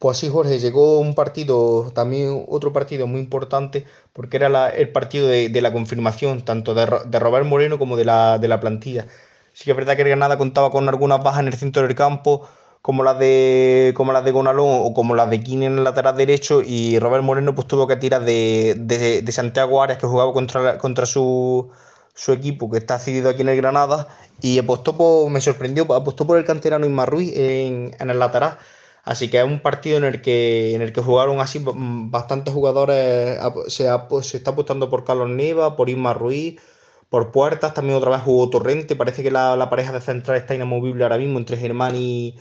Pues 0.00 0.16
sí, 0.16 0.30
Jorge, 0.30 0.58
llegó 0.58 0.98
un 0.98 1.14
partido, 1.14 1.92
también 1.94 2.46
otro 2.48 2.72
partido 2.72 3.06
muy 3.06 3.20
importante, 3.20 3.86
porque 4.14 4.38
era 4.38 4.70
el 4.70 4.90
partido 4.92 5.28
de, 5.28 5.60
la 5.60 5.74
confirmación, 5.74 6.42
tanto 6.42 6.72
de, 6.74 6.86
Robert 6.86 7.44
Moreno 7.46 7.78
como 7.78 7.98
de 7.98 8.06
la, 8.06 8.58
plantilla. 8.62 9.06
Sí 9.52 9.64
que 9.64 9.72
es 9.72 9.76
verdad 9.76 9.96
que 9.96 10.02
el 10.02 10.08
Granada 10.08 10.38
contaba 10.38 10.70
con 10.70 10.88
algunas 10.88 11.22
bajas 11.22 11.40
en 11.40 11.48
el 11.48 11.54
centro 11.54 11.82
del 11.82 11.94
campo, 11.94 12.48
como 12.80 13.04
las 13.04 13.18
de 13.18 13.92
como 13.94 14.12
las 14.14 14.24
de 14.24 14.32
Gonalón 14.32 14.68
o 14.84 14.94
como 14.94 15.14
las 15.14 15.28
de 15.28 15.42
Kine 15.42 15.66
en 15.66 15.78
el 15.78 15.84
lateral 15.84 16.16
derecho, 16.16 16.62
y 16.62 16.98
Robert 16.98 17.22
Moreno 17.22 17.54
pues 17.54 17.66
tuvo 17.66 17.86
que 17.86 17.96
tirar 17.96 18.24
de, 18.24 19.22
Santiago 19.30 19.82
Arias, 19.82 19.98
que 19.98 20.06
jugaba 20.06 20.32
contra, 20.32 20.78
contra 20.78 21.04
su, 21.04 21.70
su 22.14 22.32
equipo, 22.32 22.70
que 22.70 22.78
está 22.78 22.98
cedido 22.98 23.28
aquí 23.28 23.42
en 23.42 23.50
el 23.50 23.56
Granada, 23.58 24.08
y 24.40 24.58
apostó 24.58 24.96
por, 24.96 25.30
me 25.30 25.42
sorprendió, 25.42 25.84
apostó 25.94 26.26
por 26.26 26.38
el 26.38 26.46
canterano 26.46 26.86
Isma 26.86 27.04
Ruiz 27.04 27.32
en, 27.36 27.94
en 27.98 28.10
el 28.10 28.18
lateral 28.18 28.58
Así 29.04 29.28
que 29.30 29.38
es 29.38 29.44
un 29.44 29.60
partido 29.60 29.96
en 29.98 30.04
el 30.04 30.22
que, 30.22 30.74
en 30.74 30.82
el 30.82 30.92
que 30.92 31.00
jugaron 31.00 31.40
así 31.40 31.62
bastantes 31.64 32.52
jugadores. 32.54 33.38
Se, 33.68 33.88
se 34.22 34.36
está 34.36 34.50
apostando 34.50 34.90
por 34.90 35.04
Carlos 35.04 35.28
Neva, 35.28 35.76
por 35.76 35.88
Isma 35.88 36.14
Ruiz, 36.14 36.60
por 37.08 37.32
Puertas. 37.32 37.74
También 37.74 37.96
otra 37.96 38.10
vez 38.10 38.22
jugó 38.22 38.50
Torrente. 38.50 38.96
Parece 38.96 39.22
que 39.22 39.30
la, 39.30 39.68
pareja 39.70 39.92
de 39.92 40.00
central 40.00 40.36
está 40.36 40.54
inamovible 40.54 41.04
ahora 41.04 41.18
mismo 41.18 41.38
entre 41.38 41.56
Germán 41.56 41.96
y, 41.96 42.36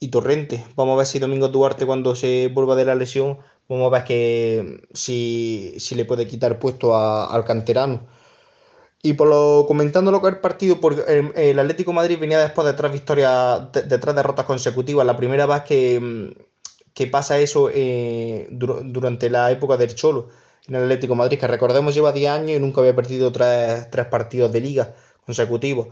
y 0.00 0.08
Torrente. 0.08 0.64
Vamos 0.76 0.94
a 0.94 0.98
ver 0.98 1.06
si 1.06 1.18
Domingo 1.18 1.48
Duarte 1.48 1.86
cuando 1.86 2.14
se 2.14 2.48
vuelva 2.48 2.76
de 2.76 2.84
la 2.84 2.94
lesión, 2.94 3.38
vamos 3.68 3.86
a 3.86 3.90
ver 3.90 4.04
que 4.04 4.82
si, 4.92 5.76
le 5.94 6.04
puede 6.04 6.26
quitar 6.26 6.58
puesto 6.58 6.96
al 6.96 7.44
canterano. 7.44 8.06
Y 9.02 9.12
por 9.12 9.28
lo 9.28 9.64
comentando 9.66 10.10
lo 10.10 10.20
que 10.20 10.28
el 10.28 10.40
partido, 10.40 10.80
porque 10.80 11.32
el, 11.34 11.58
Atlético 11.58 11.92
Madrid 11.92 12.18
venía 12.18 12.40
después 12.40 12.66
de 12.66 12.74
tres 12.74 12.92
victorias, 12.92 13.70
de, 13.72 13.82
de 13.82 13.98
tres 13.98 14.14
derrotas 14.14 14.44
consecutivas. 14.44 15.06
La 15.06 15.16
primera 15.16 15.46
vez 15.46 15.62
que, 15.62 16.34
que 16.98 17.06
pasa 17.06 17.38
eso 17.38 17.70
eh, 17.72 18.48
durante 18.50 19.30
la 19.30 19.52
época 19.52 19.76
del 19.76 19.94
Cholo 19.94 20.30
en 20.66 20.74
el 20.74 20.82
Atlético 20.82 21.14
Madrid, 21.14 21.38
que 21.38 21.46
recordemos 21.46 21.94
lleva 21.94 22.10
10 22.10 22.30
años 22.30 22.56
y 22.56 22.60
nunca 22.60 22.80
había 22.80 22.96
perdido 22.96 23.30
tres, 23.30 23.88
tres 23.88 24.06
partidos 24.06 24.52
de 24.52 24.60
liga 24.60 24.94
consecutivos. 25.24 25.88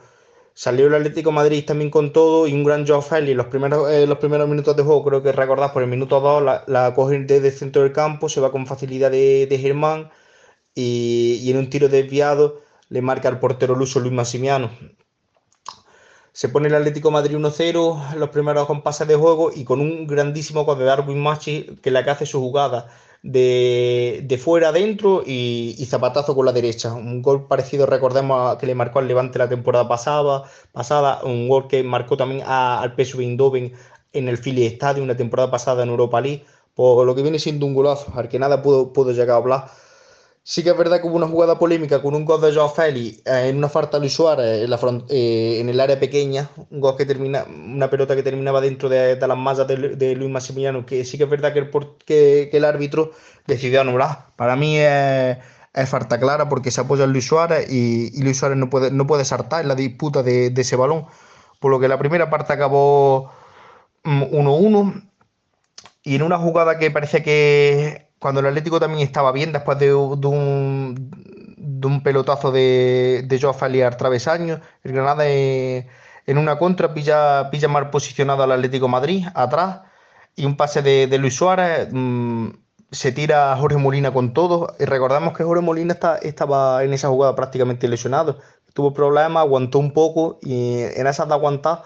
Salió 0.54 0.88
el 0.88 0.94
Atlético 0.94 1.30
Madrid 1.30 1.64
también 1.64 1.90
con 1.90 2.12
todo 2.12 2.48
y 2.48 2.54
un 2.54 2.64
gran 2.64 2.84
Joe 2.86 3.02
Félix. 3.02 3.36
Los 3.36 3.46
primeros, 3.46 3.88
eh, 3.90 4.06
los 4.06 4.18
primeros 4.18 4.48
minutos 4.48 4.76
de 4.76 4.82
juego, 4.82 5.04
creo 5.04 5.22
que 5.22 5.30
recordás, 5.30 5.70
por 5.70 5.82
el 5.84 5.88
minuto 5.88 6.20
2 6.20 6.42
la, 6.42 6.64
la 6.66 6.92
coge 6.94 7.20
desde 7.20 7.48
el 7.48 7.54
centro 7.54 7.82
del 7.82 7.92
campo, 7.92 8.28
se 8.28 8.40
va 8.40 8.50
con 8.50 8.66
facilidad 8.66 9.12
de, 9.12 9.58
Germán 9.60 10.10
y, 10.74 11.40
y, 11.42 11.50
en 11.52 11.58
un 11.58 11.70
tiro 11.70 11.88
desviado 11.88 12.62
le 12.88 13.02
marca 13.02 13.28
al 13.28 13.38
portero 13.38 13.74
luso 13.74 14.00
Luis 14.00 14.12
Massimiano. 14.12 14.70
Se 16.32 16.48
pone 16.48 16.68
el 16.68 16.74
Atlético 16.74 17.10
Madrid 17.10 17.36
1-0 17.36 18.12
en 18.12 18.20
los 18.20 18.28
primeros 18.28 18.66
compases 18.66 19.08
de 19.08 19.14
juego 19.14 19.50
y 19.54 19.64
con 19.64 19.80
un 19.80 20.06
grandísimo 20.06 20.74
de 20.74 20.84
Darwin 20.84 21.22
Machi 21.22 21.78
que 21.82 21.90
la 21.90 22.04
que 22.04 22.10
hace 22.10 22.26
su 22.26 22.40
jugada 22.40 22.88
de, 23.22 24.40
fuera 24.42 24.68
adentro 24.68 25.22
y, 25.26 25.84
zapatazo 25.88 26.34
con 26.34 26.46
la 26.46 26.52
derecha. 26.52 26.92
Un 26.92 27.22
gol 27.22 27.46
parecido, 27.46 27.86
recordemos, 27.86 28.54
a 28.54 28.58
que 28.58 28.66
le 28.66 28.74
marcó 28.74 28.98
al 28.98 29.08
Levante 29.08 29.38
la 29.38 29.48
temporada 29.48 29.88
pasada, 29.88 30.44
pasada 30.72 31.20
un 31.24 31.48
gol 31.48 31.68
que 31.68 31.82
marcó 31.82 32.16
también 32.16 32.42
al 32.46 32.94
PSV 32.94 33.20
Eindhoven 33.20 33.72
en 34.12 34.28
el 34.28 34.38
Philly 34.38 34.66
Stadium 34.66 35.04
una 35.04 35.16
temporada 35.16 35.50
pasada 35.50 35.82
en 35.82 35.90
Europa 35.90 36.20
League, 36.20 36.44
por 36.74 37.06
lo 37.06 37.14
que 37.14 37.22
viene 37.22 37.38
siendo 37.38 37.66
un 37.66 37.74
golazo, 37.74 38.12
al 38.14 38.28
que 38.28 38.38
nada 38.38 38.62
puedo, 38.62 38.92
puedo 38.92 39.12
llegar 39.12 39.30
a 39.30 39.36
hablar. 39.36 39.70
Sí 40.48 40.62
que 40.62 40.70
es 40.70 40.78
verdad 40.78 41.00
que 41.00 41.08
hubo 41.08 41.16
una 41.16 41.26
jugada 41.26 41.58
polémica 41.58 42.00
con 42.00 42.14
un 42.14 42.24
gol 42.24 42.40
de 42.40 42.54
Joao 42.54 42.68
Félix 42.68 43.18
eh, 43.26 43.48
en 43.48 43.56
una 43.56 43.68
falta 43.68 43.96
de 43.96 44.02
Luis 44.02 44.12
Suárez 44.12 44.70
eh, 45.10 45.58
en, 45.60 45.68
el 45.68 45.80
área 45.80 45.98
pequeña, 45.98 46.48
un 46.70 46.78
gol 46.78 46.96
que 46.96 47.04
termina, 47.04 47.44
una 47.48 47.90
pelota 47.90 48.14
que 48.14 48.22
terminaba 48.22 48.60
dentro 48.60 48.88
de, 48.88 49.16
las 49.16 49.36
mallas 49.36 49.66
de, 49.66 50.14
Luis 50.14 50.30
Massimiliano, 50.30 50.86
que 50.86 51.04
sí 51.04 51.18
que 51.18 51.24
es 51.24 51.30
verdad 51.30 51.52
que 51.52 52.48
el, 52.52 52.64
árbitro 52.64 53.10
decidió 53.48 53.80
anular. 53.80 54.26
Para 54.36 54.54
mí 54.54 54.78
es, 54.78 55.36
falta 55.86 56.20
clara 56.20 56.48
porque 56.48 56.70
se 56.70 56.80
apoya 56.80 57.02
en 57.02 57.12
Luis 57.12 57.26
Suárez 57.26 57.68
y, 57.68 58.22
Luis 58.22 58.38
Suárez 58.38 58.56
no 58.56 58.70
puede, 58.70 58.92
no 58.92 59.04
puede 59.04 59.24
saltar 59.24 59.62
en 59.62 59.68
la 59.68 59.74
disputa 59.74 60.22
de, 60.22 60.54
ese 60.56 60.76
balón. 60.76 61.06
Por 61.58 61.72
lo 61.72 61.80
que 61.80 61.88
la 61.88 61.98
primera 61.98 62.30
parte 62.30 62.52
acabó 62.52 63.32
1-1 64.04 64.84
mm, 64.84 65.08
y 66.04 66.14
en 66.14 66.22
una 66.22 66.38
jugada 66.38 66.78
que 66.78 66.92
parece 66.92 67.24
que 67.24 68.05
cuando 68.26 68.40
el 68.40 68.46
Atlético 68.48 68.80
también 68.80 69.06
estaba 69.06 69.30
bien 69.30 69.52
después 69.52 69.78
de, 69.78 69.94
un, 69.94 71.12
de 71.56 72.00
pelotazo 72.00 72.50
de, 72.50 73.22
de 73.24 73.40
Joao 73.40 73.54
Faliar 73.54 73.96
travesaño, 73.96 74.60
el 74.82 74.92
Granada 74.92 75.24
en 75.28 75.86
una 76.36 76.58
contra 76.58 76.92
pilla, 76.92 77.48
pilla 77.52 77.68
mal 77.68 77.88
posicionado 77.90 78.42
al 78.42 78.50
Atlético 78.50 78.88
Madrid 78.88 79.26
atrás 79.32 79.82
y 80.34 80.44
un 80.44 80.56
pase 80.56 80.82
de, 80.82 81.18
Luis 81.18 81.36
Suárez. 81.36 81.86
Mm, 81.92 82.48
se 82.90 83.12
tira 83.12 83.56
Jorge 83.56 83.78
Molina 83.78 84.12
con 84.12 84.34
todo. 84.34 84.74
Y 84.80 84.86
recordamos 84.86 85.38
que 85.38 85.44
Jorge 85.44 85.62
Molina 85.62 85.96
estaba 86.20 86.82
en 86.82 86.94
esa 86.94 87.06
jugada 87.06 87.36
prácticamente 87.36 87.86
lesionado. 87.86 88.40
Tuvo 88.74 88.92
problemas, 88.92 89.42
aguantó 89.42 89.78
un 89.78 89.92
poco 89.92 90.40
y 90.42 90.80
en 90.80 91.06
esas 91.06 91.28
de 91.28 91.34
aguantar 91.34 91.84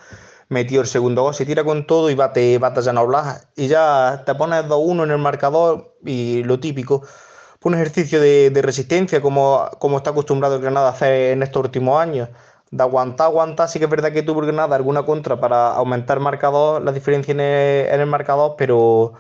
metió 0.51 0.81
el 0.83 0.87
segundo 0.89 1.23
gol, 1.23 1.35
se 1.35 1.47
tira 1.47 1.65
con 1.65 1.87
todo 1.87 2.11
y 2.11 2.15
bate, 2.15 2.59
bate 2.59 2.83
ya 2.83 2.93
no 2.93 3.01
hablas. 3.01 3.49
Y 3.57 3.69
ya 3.69 4.25
te 4.27 4.35
pones 4.35 4.65
2-1 4.67 5.05
en 5.05 5.11
el 5.13 5.19
marcador 5.19 5.95
y 6.05 6.43
lo 6.45 6.61
típico. 6.61 7.03
Un 7.63 7.75
ejercicio 7.75 8.21
de, 8.21 8.51
resistencia 8.63 9.23
como, 9.23 9.69
como 9.79 9.99
está 9.99 10.11
acostumbrado 10.11 10.57
el 10.57 10.63
Granada 10.63 10.89
a 10.89 10.93
hacer 10.93 11.33
en 11.33 11.43
estos 11.43 11.65
últimos 11.65 12.01
años. 12.01 12.29
De 12.71 12.83
aguantar, 12.83 13.27
aguantar, 13.27 13.69
sí 13.69 13.79
que 13.79 13.87
es 13.87 13.91
verdad 13.91 14.13
que 14.13 14.23
tuvo 14.23 14.41
el 14.41 14.47
Granada 14.47 14.77
alguna 14.77 15.05
contra 15.05 15.41
para 15.41 15.73
aumentar 15.75 16.19
el 16.19 16.25
marcador, 16.25 16.83
la 16.83 16.93
diferencia 16.93 17.33
en 17.33 17.41
el, 17.41 18.07
marcador, 18.07 18.55
pero, 18.59 19.15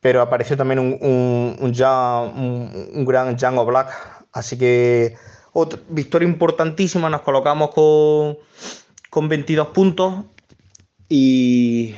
pero 0.00 0.22
apareció 0.22 0.56
también 0.56 0.80
un, 0.80 0.98
un, 1.00 1.56
un, 1.60 2.90
un, 2.94 3.04
gran 3.04 3.36
Django 3.36 3.64
Black. 3.64 3.90
Así 4.32 4.58
que 4.58 5.16
otra 5.52 5.80
victoria 5.88 6.28
importantísima, 6.28 7.10
nos 7.10 7.22
colocamos 7.22 7.70
con, 7.70 8.38
con 9.10 9.28
22 9.28 9.68
puntos 9.68 10.24
y, 11.08 11.94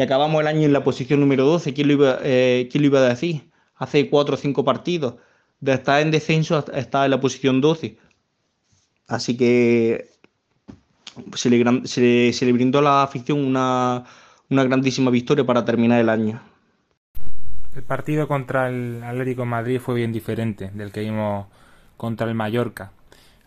acabamos 0.00 0.40
el 0.40 0.46
año 0.46 0.62
en 0.62 0.72
la 0.72 0.84
posición 0.84 1.20
número 1.20 1.44
12. 1.44 1.74
¿Quién 1.74 1.88
lo 1.88 1.94
iba, 1.94 2.18
eh, 2.22 2.68
lo 2.72 2.84
iba 2.84 3.00
a 3.00 3.08
decir? 3.08 3.50
Hace 3.76 4.08
4 4.08 4.34
o 4.34 4.38
5 4.38 4.64
partidos. 4.64 5.14
De 5.60 5.72
estar 5.72 6.00
en 6.00 6.10
descenso 6.10 6.64
está 6.72 7.04
en 7.04 7.10
la 7.10 7.20
posición 7.20 7.60
12. 7.60 7.96
Así 9.08 9.36
que 9.36 10.10
se 11.34 11.50
le, 11.50 12.52
brindó 12.52 12.80
a 12.80 12.82
la 12.82 13.02
afición 13.02 13.44
una, 13.44 14.04
una 14.50 14.64
grandísima 14.64 15.10
victoria 15.10 15.44
para 15.44 15.64
terminar 15.64 16.00
el 16.00 16.08
año. 16.08 16.42
El 17.74 17.82
partido 17.82 18.26
contra 18.28 18.68
el 18.68 19.02
Atlético 19.02 19.44
Madrid 19.44 19.80
fue 19.80 19.96
bien 19.96 20.12
diferente 20.12 20.70
del 20.72 20.92
que 20.92 21.00
vimos 21.00 21.46
contra 21.96 22.26
el 22.26 22.34
Mallorca. 22.34 22.92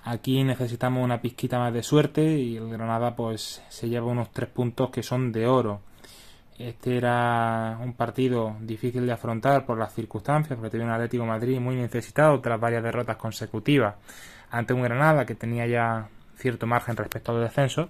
Aquí 0.03 0.43
necesitamos 0.43 1.03
una 1.03 1.21
pizquita 1.21 1.59
más 1.59 1.73
de 1.73 1.83
suerte 1.83 2.23
y 2.23 2.57
el 2.57 2.69
Granada 2.69 3.15
pues 3.15 3.61
se 3.69 3.89
lleva 3.89 4.07
unos 4.07 4.31
tres 4.31 4.49
puntos 4.49 4.89
que 4.89 5.03
son 5.03 5.31
de 5.31 5.45
oro. 5.45 5.81
Este 6.57 6.97
era 6.97 7.77
un 7.81 7.93
partido 7.93 8.55
difícil 8.59 9.05
de 9.05 9.13
afrontar 9.13 9.65
por 9.65 9.77
las 9.77 9.93
circunstancias, 9.93 10.57
porque 10.57 10.71
tenía 10.71 10.87
un 10.87 10.91
Atlético 10.93 11.25
Madrid 11.25 11.59
muy 11.59 11.75
necesitado 11.75 12.39
tras 12.41 12.59
varias 12.59 12.83
derrotas 12.83 13.15
consecutivas 13.15 13.95
ante 14.51 14.73
un 14.73 14.81
Granada 14.81 15.25
que 15.25 15.35
tenía 15.35 15.65
ya 15.67 16.09
cierto 16.35 16.67
margen 16.67 16.97
respecto 16.97 17.31
al 17.31 17.41
descenso. 17.41 17.89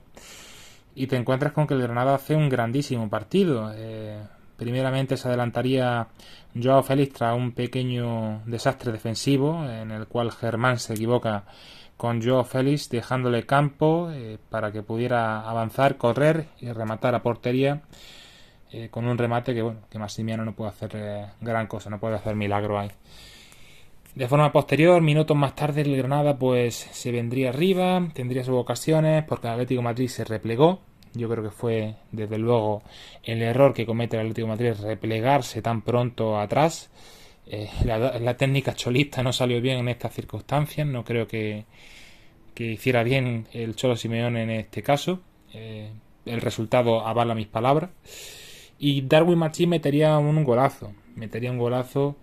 Y 0.93 1.07
te 1.07 1.15
encuentras 1.15 1.53
con 1.53 1.65
que 1.65 1.73
el 1.73 1.81
Granada 1.81 2.15
hace 2.15 2.35
un 2.35 2.49
grandísimo 2.49 3.09
partido. 3.09 3.71
Eh, 3.75 4.21
primeramente 4.57 5.17
se 5.17 5.27
adelantaría 5.27 6.07
Joao 6.61 6.83
Félix 6.83 7.13
tras 7.13 7.35
un 7.35 7.53
pequeño 7.53 8.41
desastre 8.45 8.91
defensivo 8.91 9.65
en 9.65 9.91
el 9.91 10.07
cual 10.07 10.31
Germán 10.31 10.77
se 10.77 10.93
equivoca 10.93 11.45
con 11.99 12.21
Joe 12.23 12.45
Félix 12.45 12.87
dejándole 12.89 13.45
campo 13.45 14.09
eh, 14.09 14.37
para 14.49 14.71
que 14.71 14.81
pudiera 14.81 15.41
avanzar, 15.41 15.97
correr 15.97 16.47
y 16.61 16.71
rematar 16.71 17.13
a 17.13 17.21
portería 17.21 17.81
eh, 18.71 18.87
con 18.89 19.05
un 19.05 19.17
remate 19.17 19.53
que 19.53 19.61
bueno 19.61 19.81
que 19.89 19.99
Massimiano 19.99 20.45
no 20.45 20.53
puede 20.53 20.69
hacer 20.69 20.91
eh, 20.95 21.25
gran 21.41 21.67
cosa, 21.67 21.89
no 21.89 21.99
puede 21.99 22.15
hacer 22.15 22.37
milagro 22.37 22.79
ahí. 22.79 22.89
De 24.15 24.29
forma 24.29 24.49
posterior, 24.53 25.01
minutos 25.01 25.35
más 25.35 25.57
tarde 25.57 25.81
el 25.81 25.97
Granada 25.97 26.39
pues 26.39 26.73
se 26.73 27.11
vendría 27.11 27.49
arriba, 27.49 28.01
tendría 28.13 28.45
sus 28.45 28.55
ocasiones 28.55 29.25
porque 29.25 29.47
el 29.47 29.53
Atlético 29.55 29.81
Madrid 29.81 30.07
se 30.07 30.23
replegó. 30.23 30.79
Yo 31.13 31.27
creo 31.27 31.43
que 31.43 31.51
fue 31.51 31.95
desde 32.13 32.37
luego 32.37 32.81
el 33.23 33.41
error 33.41 33.73
que 33.73 33.85
comete 33.85 34.15
el 34.15 34.21
Atlético 34.21 34.47
Madrid 34.47 34.71
replegarse 34.81 35.61
tan 35.61 35.81
pronto 35.81 36.39
atrás. 36.39 36.89
La, 37.83 38.37
técnica 38.37 38.75
cholista 38.75 39.23
no 39.23 39.33
salió 39.33 39.59
bien 39.59 39.79
en 39.79 39.89
estas 39.89 40.13
circunstancias, 40.13 40.85
no 40.85 41.03
creo 41.03 41.27
que, 41.27 41.65
que 42.53 42.73
hiciera 42.73 43.03
bien 43.03 43.47
el 43.53 43.75
Cholo 43.75 43.95
Simeone 43.95 44.43
en 44.43 44.49
este 44.51 44.83
caso. 44.83 45.21
Eh, 45.53 45.89
el 46.25 46.41
resultado 46.41 47.05
avala 47.05 47.33
mis 47.33 47.47
palabras. 47.47 47.89
Y 48.77 49.01
Darwin 49.01 49.39
Machín 49.39 49.69
metería 49.69 50.17
un 50.17 50.43
golazo. 50.43 50.93
Metería 51.15 51.51
un 51.51 51.57
golazo 51.57 52.17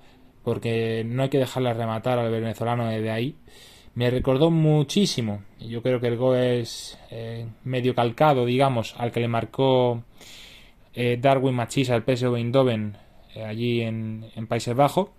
porque 0.45 1.05
no 1.05 1.25
hay 1.25 1.29
que 1.29 1.39
dejarle 1.39 1.75
rematar 1.75 2.19
al 2.19 2.31
venezolano 2.31 2.87
desde 2.87 3.11
ahí. 3.11 3.37
Me 3.95 4.11
recordó 4.11 4.51
muchísimo. 4.51 5.43
Yo 5.59 5.83
creo 5.83 6.01
que 6.01 6.07
el 6.09 6.17
gol 6.17 6.37
es 6.37 6.99
eh, 7.11 7.47
medio 7.65 7.95
calcado, 7.95 8.45
digamos, 8.45 8.95
al 8.99 9.11
que 9.11 9.21
le 9.21 9.29
marcó 9.29 10.05
eh, 10.95 11.19
Darwin 11.21 11.55
Machís 11.55 11.91
al 11.91 12.05
PSV 12.05 12.37
Eindhoven 12.37 12.97
allí 13.45 13.83
en 13.83 14.47
Países 14.49 14.75
Bajos 14.75 15.11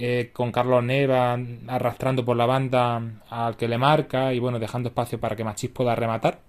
eh, 0.00 0.30
con 0.32 0.52
Carlos 0.52 0.84
Neva 0.84 1.36
arrastrando 1.66 2.24
por 2.24 2.36
la 2.36 2.46
banda 2.46 3.02
al 3.28 3.56
que 3.56 3.66
le 3.66 3.78
marca 3.78 4.32
y 4.32 4.38
bueno, 4.38 4.60
dejando 4.60 4.90
espacio 4.90 5.18
para 5.18 5.34
que 5.34 5.42
Machís 5.42 5.70
pueda 5.70 5.96
rematar. 5.96 6.40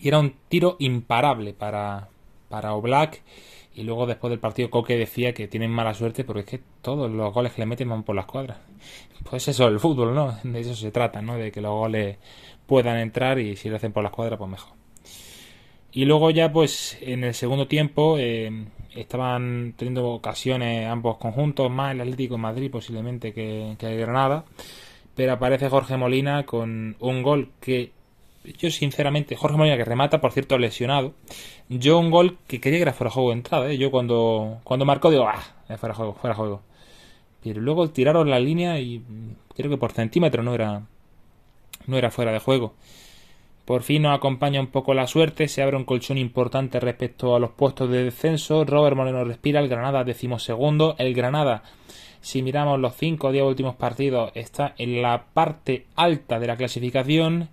Y 0.00 0.08
era 0.08 0.18
un 0.18 0.34
tiro 0.48 0.74
imparable 0.80 1.52
para, 1.52 2.08
para 2.48 2.74
Oblak. 2.74 3.22
Y 3.72 3.84
luego 3.84 4.06
después 4.06 4.30
del 4.30 4.40
partido 4.40 4.68
Coque 4.68 4.96
decía 4.96 5.32
que 5.32 5.46
tienen 5.46 5.70
mala 5.70 5.94
suerte 5.94 6.24
porque 6.24 6.40
es 6.40 6.46
que 6.46 6.60
todos 6.82 7.08
los 7.08 7.32
goles 7.32 7.52
que 7.52 7.62
le 7.62 7.66
meten 7.66 7.88
van 7.88 8.02
por 8.02 8.16
las 8.16 8.26
cuadras. 8.26 8.58
Pues 9.28 9.46
eso, 9.46 9.68
el 9.68 9.78
fútbol, 9.78 10.12
¿no? 10.12 10.36
De 10.42 10.60
eso 10.60 10.74
se 10.74 10.90
trata, 10.90 11.22
¿no? 11.22 11.36
De 11.36 11.52
que 11.52 11.60
los 11.60 11.72
goles 11.72 12.18
puedan 12.66 12.98
entrar 12.98 13.38
y 13.38 13.54
si 13.54 13.68
lo 13.68 13.76
hacen 13.76 13.92
por 13.92 14.02
las 14.02 14.12
cuadras, 14.12 14.38
pues 14.38 14.50
mejor. 14.50 14.79
Y 15.92 16.04
luego 16.04 16.30
ya 16.30 16.52
pues 16.52 16.96
en 17.00 17.24
el 17.24 17.34
segundo 17.34 17.66
tiempo 17.66 18.16
eh, 18.18 18.66
estaban 18.94 19.74
teniendo 19.76 20.06
ocasiones 20.08 20.86
ambos 20.86 21.16
conjuntos, 21.18 21.70
más 21.70 21.92
el 21.92 22.00
Atlético 22.00 22.34
de 22.34 22.40
Madrid 22.40 22.70
posiblemente 22.70 23.32
que, 23.32 23.76
que 23.78 23.96
Granada, 23.96 24.44
pero 25.14 25.32
aparece 25.32 25.68
Jorge 25.68 25.96
Molina 25.96 26.46
con 26.46 26.96
un 27.00 27.22
gol 27.22 27.50
que 27.60 27.92
yo 28.58 28.70
sinceramente, 28.70 29.36
Jorge 29.36 29.56
Molina 29.56 29.76
que 29.76 29.84
remata, 29.84 30.20
por 30.20 30.32
cierto, 30.32 30.58
lesionado. 30.58 31.14
Yo 31.68 31.98
un 31.98 32.10
gol 32.10 32.38
que 32.46 32.60
quería 32.60 32.78
que 32.78 32.82
era 32.82 32.92
fuera 32.92 33.10
de 33.10 33.14
juego 33.14 33.30
de 33.30 33.36
entrada, 33.36 33.70
¿eh? 33.70 33.78
Yo 33.78 33.90
cuando, 33.90 34.60
cuando 34.64 34.86
marcó 34.86 35.10
digo, 35.10 35.26
ah, 35.28 35.42
fuera 35.76 35.92
de 35.92 35.94
juego, 35.94 36.14
fuera 36.14 36.34
de 36.34 36.38
juego. 36.38 36.62
Pero 37.42 37.60
luego 37.60 37.90
tiraron 37.90 38.30
la 38.30 38.40
línea 38.40 38.78
y 38.80 39.02
creo 39.56 39.70
que 39.70 39.76
por 39.76 39.92
centímetro 39.92 40.42
no 40.42 40.54
era, 40.54 40.82
no 41.86 41.96
era 41.98 42.10
fuera 42.10 42.32
de 42.32 42.38
juego. 42.38 42.74
Por 43.70 43.84
fin 43.84 44.02
nos 44.02 44.16
acompaña 44.16 44.58
un 44.58 44.66
poco 44.66 44.94
la 44.94 45.06
suerte, 45.06 45.46
se 45.46 45.62
abre 45.62 45.76
un 45.76 45.84
colchón 45.84 46.18
importante 46.18 46.80
respecto 46.80 47.36
a 47.36 47.38
los 47.38 47.52
puestos 47.52 47.88
de 47.88 48.02
descenso. 48.02 48.64
Robert 48.64 48.96
Moreno 48.96 49.22
respira, 49.22 49.60
el 49.60 49.68
Granada 49.68 50.02
decimosegundo. 50.02 50.96
El 50.98 51.14
Granada, 51.14 51.62
si 52.20 52.42
miramos 52.42 52.80
los 52.80 52.96
5 52.96 53.28
o 53.28 53.30
10 53.30 53.44
últimos 53.44 53.76
partidos, 53.76 54.32
está 54.34 54.74
en 54.76 55.00
la 55.02 55.26
parte 55.32 55.86
alta 55.94 56.40
de 56.40 56.48
la 56.48 56.56
clasificación 56.56 57.50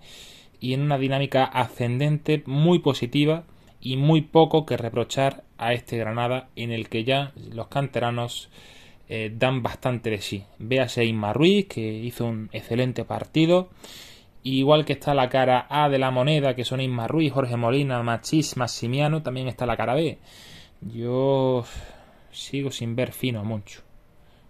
y 0.60 0.73
en 0.73 0.82
una 0.82 0.97
dinámica 0.97 1.43
ascendente 1.43 2.41
muy 2.47 2.80
positiva 2.80 3.43
y 3.80 3.97
muy 3.97 4.21
poco 4.21 4.65
que 4.65 4.75
reprochar 4.75 5.43
a 5.60 5.73
este 5.73 5.97
Granada 5.97 6.49
en 6.56 6.71
el 6.71 6.89
que 6.89 7.03
ya 7.03 7.32
los 7.53 7.67
canteranos 7.67 8.49
eh, 9.08 9.32
dan 9.32 9.62
bastante 9.62 10.10
de 10.10 10.21
sí. 10.21 10.45
Véase 10.58 11.06
Inma 11.06 11.32
Ruiz, 11.34 11.67
que 11.67 11.88
hizo 11.88 12.25
un 12.25 12.49
excelente 12.53 13.06
partido. 13.06 13.69
Igual 14.43 14.86
que 14.86 14.93
está 14.93 15.13
la 15.13 15.30
cara 15.30 15.67
A 15.69 15.89
de 15.89 16.00
la 16.00 16.12
moneda, 16.12 16.56
que 16.56 16.63
son 16.63 16.80
Inma 16.80 17.08
Ruiz, 17.08 17.34
Jorge 17.34 17.58
Molina, 17.58 18.02
Machís, 18.04 18.56
Massimiano, 18.56 19.21
también 19.21 19.47
está 19.47 19.65
la 19.65 19.76
cara 19.76 19.93
B. 19.93 20.19
Yo 20.82 21.65
sigo 22.32 22.71
sin 22.71 22.95
ver 22.95 23.12
fino 23.12 23.43
mucho. 23.43 23.82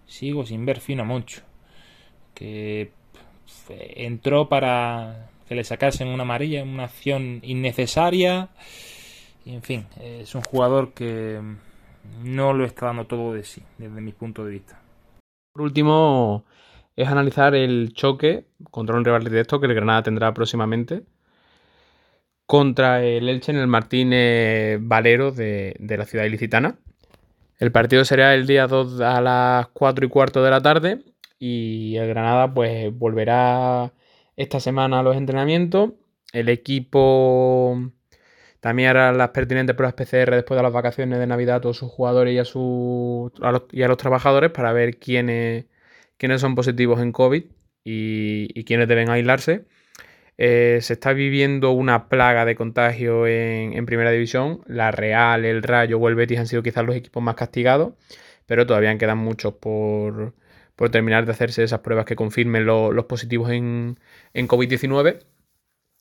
Sigo 0.06 0.46
sin 0.46 0.66
ver 0.66 0.80
fino 0.80 1.04
mucho. 1.04 1.42
Que 2.34 2.92
entró 3.70 4.50
para 4.50 5.30
que 5.48 5.56
le 5.56 5.64
sacasen 5.64 6.10
una 6.10 6.24
amarilla, 6.24 6.64
una 6.64 6.86
acción 6.86 7.40
innecesaria. 7.44 8.50
Y 9.46 9.54
en 9.54 9.64
fin, 9.64 9.88
es 10.00 10.36
un 10.36 10.42
jugador 10.42 10.94
que 10.94 11.42
no 12.24 12.54
lo 12.54 12.66
está 12.66 12.88
dando 12.88 13.08
todo 13.08 13.34
de 13.34 13.44
sí, 13.44 13.64
desde 13.78 14.02
mi 14.02 14.12
punto 14.12 14.46
de 14.46 14.52
vista. 14.52 14.80
Por 15.54 15.64
último, 15.64 16.44
es 16.98 17.08
analizar 17.08 17.56
el 17.56 17.94
choque 17.94 18.46
contra 18.72 18.98
un 18.98 19.06
rival 19.06 19.24
directo 19.24 19.62
que 19.62 19.68
el 19.68 19.76
Granada 19.76 20.04
tendrá 20.04 20.34
próximamente 20.34 21.04
contra 22.46 23.04
el 23.04 23.30
Elche 23.30 23.52
en 23.52 23.60
el 23.60 23.68
Martínez 23.68 24.80
Valero 24.82 25.32
de, 25.32 25.76
de 25.80 25.98
la 25.98 26.06
ciudad 26.06 26.26
ilicitana. 26.26 26.80
El 27.60 27.72
partido 27.72 28.04
será 28.06 28.34
el 28.34 28.48
día 28.48 28.68
2 28.68 29.02
a 29.02 29.22
las 29.22 29.68
4 29.70 30.06
y 30.06 30.10
cuarto 30.10 30.44
de 30.44 30.52
la 30.52 30.62
tarde 30.62 31.04
y 31.40 31.96
el 31.98 32.08
Granada 32.08 32.54
pues 32.54 32.92
volverá 32.98 33.94
esta 34.36 34.60
semana 34.60 35.00
a 35.00 35.04
los 35.04 35.16
entrenamientos. 35.16 35.92
El 36.34 36.50
equipo 36.50 37.92
también 38.60 38.90
hará 38.90 39.12
las 39.12 39.30
pertinentes 39.30 39.76
pruebas 39.76 39.94
PCR 39.94 40.36
después 40.36 40.58
de 40.58 40.64
las 40.64 40.74
vacaciones 40.74 41.20
de 41.20 41.28
Navidad 41.28 41.58
a 41.58 41.62
todos 41.62 41.78
sus 41.78 41.92
jugadores 41.92 42.34
y 42.34 42.40
a, 42.40 42.46
sus, 42.46 43.32
los, 43.40 43.64
y 43.72 43.84
a 43.84 43.88
los 43.88 43.98
trabajadores 43.98 44.52
para 44.52 44.74
ver 44.74 44.98
quiénes, 44.98 45.66
quiénes 46.18 46.42
son 46.42 46.56
positivos 46.56 47.02
en 47.02 47.12
COVID 47.12 47.44
y, 47.84 48.64
quiénes 48.66 48.88
deben 48.88 49.10
aislarse. 49.10 49.66
Eh, 50.38 50.80
se 50.82 50.94
está 50.94 51.14
viviendo 51.14 51.72
una 51.72 52.10
plaga 52.10 52.46
de 52.46 52.56
contagio 52.56 53.28
en, 53.28 53.86
primera 53.86 54.12
división. 54.12 54.62
La 54.68 54.92
Real, 54.92 55.46
el 55.46 55.64
Rayo 55.64 56.00
o 56.00 56.10
el 56.10 56.16
Betis 56.16 56.40
han 56.40 56.48
sido 56.48 56.64
quizás 56.64 56.86
los 56.86 56.96
equipos 56.96 57.24
más 57.24 57.36
castigados, 57.36 57.94
pero 58.46 58.66
todavía 58.68 58.98
quedan 58.98 59.18
muchos 59.20 59.54
por, 59.56 60.36
terminar 60.92 61.26
de 61.26 61.32
hacerse 61.32 61.64
esas 61.64 61.80
pruebas 61.80 62.06
que 62.06 62.16
confirmen 62.16 62.66
los 62.66 63.06
positivos 63.06 63.52
en, 63.52 64.00
en 64.34 64.48
COVID-19. 64.48 65.20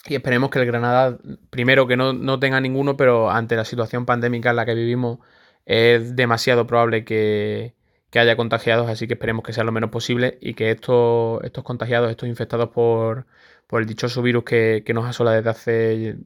Y 0.08 0.14
esperemos 0.14 0.50
que 0.50 0.60
el 0.60 0.66
Granada, 0.66 1.18
primero 1.50 1.86
que 1.86 1.96
no, 1.96 2.38
tenga 2.38 2.60
ninguno, 2.60 2.96
pero 2.96 3.30
ante 3.30 3.56
la 3.56 3.64
situación 3.64 4.06
pandémica 4.06 4.50
en 4.50 4.56
la 4.56 4.66
que 4.66 4.74
vivimos, 4.74 5.18
es 5.64 6.14
demasiado 6.14 6.66
probable 6.66 7.04
que, 7.04 7.74
haya 8.14 8.36
contagiados, 8.36 8.88
así 8.88 9.06
que 9.06 9.14
esperemos 9.14 9.44
que 9.44 9.52
sea 9.52 9.64
lo 9.64 9.72
menos 9.72 9.90
posible 9.90 10.38
y 10.40 10.54
que 10.54 10.70
estos, 10.70 11.42
estos 11.44 11.64
contagiados, 11.64 12.10
estos 12.10 12.28
infectados 12.28 12.70
por, 12.70 13.26
el 13.72 13.86
dichoso 13.86 14.22
virus 14.22 14.44
que, 14.44 14.82
nos 14.94 15.06
asola 15.06 15.32
desde 15.32 15.50
hace 15.50 16.18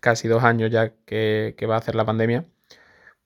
casi 0.00 0.28
dos 0.28 0.44
años 0.44 0.70
ya 0.70 0.92
que, 1.06 1.54
que 1.56 1.66
va 1.66 1.76
a 1.76 1.78
hacer 1.78 1.94
la 1.94 2.04
pandemia, 2.04 2.46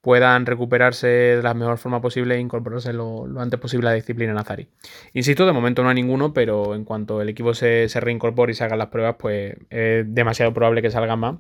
puedan 0.03 0.47
recuperarse 0.47 1.07
de 1.07 1.43
la 1.43 1.55
mejor 1.55 1.79
forma 1.79 2.03
posible 2.03 2.35
e 2.35 2.41
incorporarse 2.41 2.93
lo, 2.93 3.25
antes 3.41 3.59
posible 3.59 3.87
a 3.88 3.91
la 3.93 3.97
disciplina 3.97 4.35
nazarí. 4.35 4.69
Insisto, 5.15 5.47
de 5.47 5.53
momento 5.53 5.83
no 5.83 5.88
hay 5.88 5.95
ninguno, 5.95 6.35
pero 6.35 6.75
en 6.75 6.85
cuanto 6.85 7.23
el 7.23 7.29
equipo 7.29 7.55
se, 7.55 7.88
reincorpore 7.95 8.53
y 8.53 8.55
se 8.55 8.65
hagan 8.65 8.79
las 8.79 8.88
pruebas, 8.88 9.17
pues 9.19 9.57
es 9.71 10.05
demasiado 10.12 10.53
probable 10.53 10.83
que 10.83 10.91
salgan 10.91 11.21
más, 11.21 11.37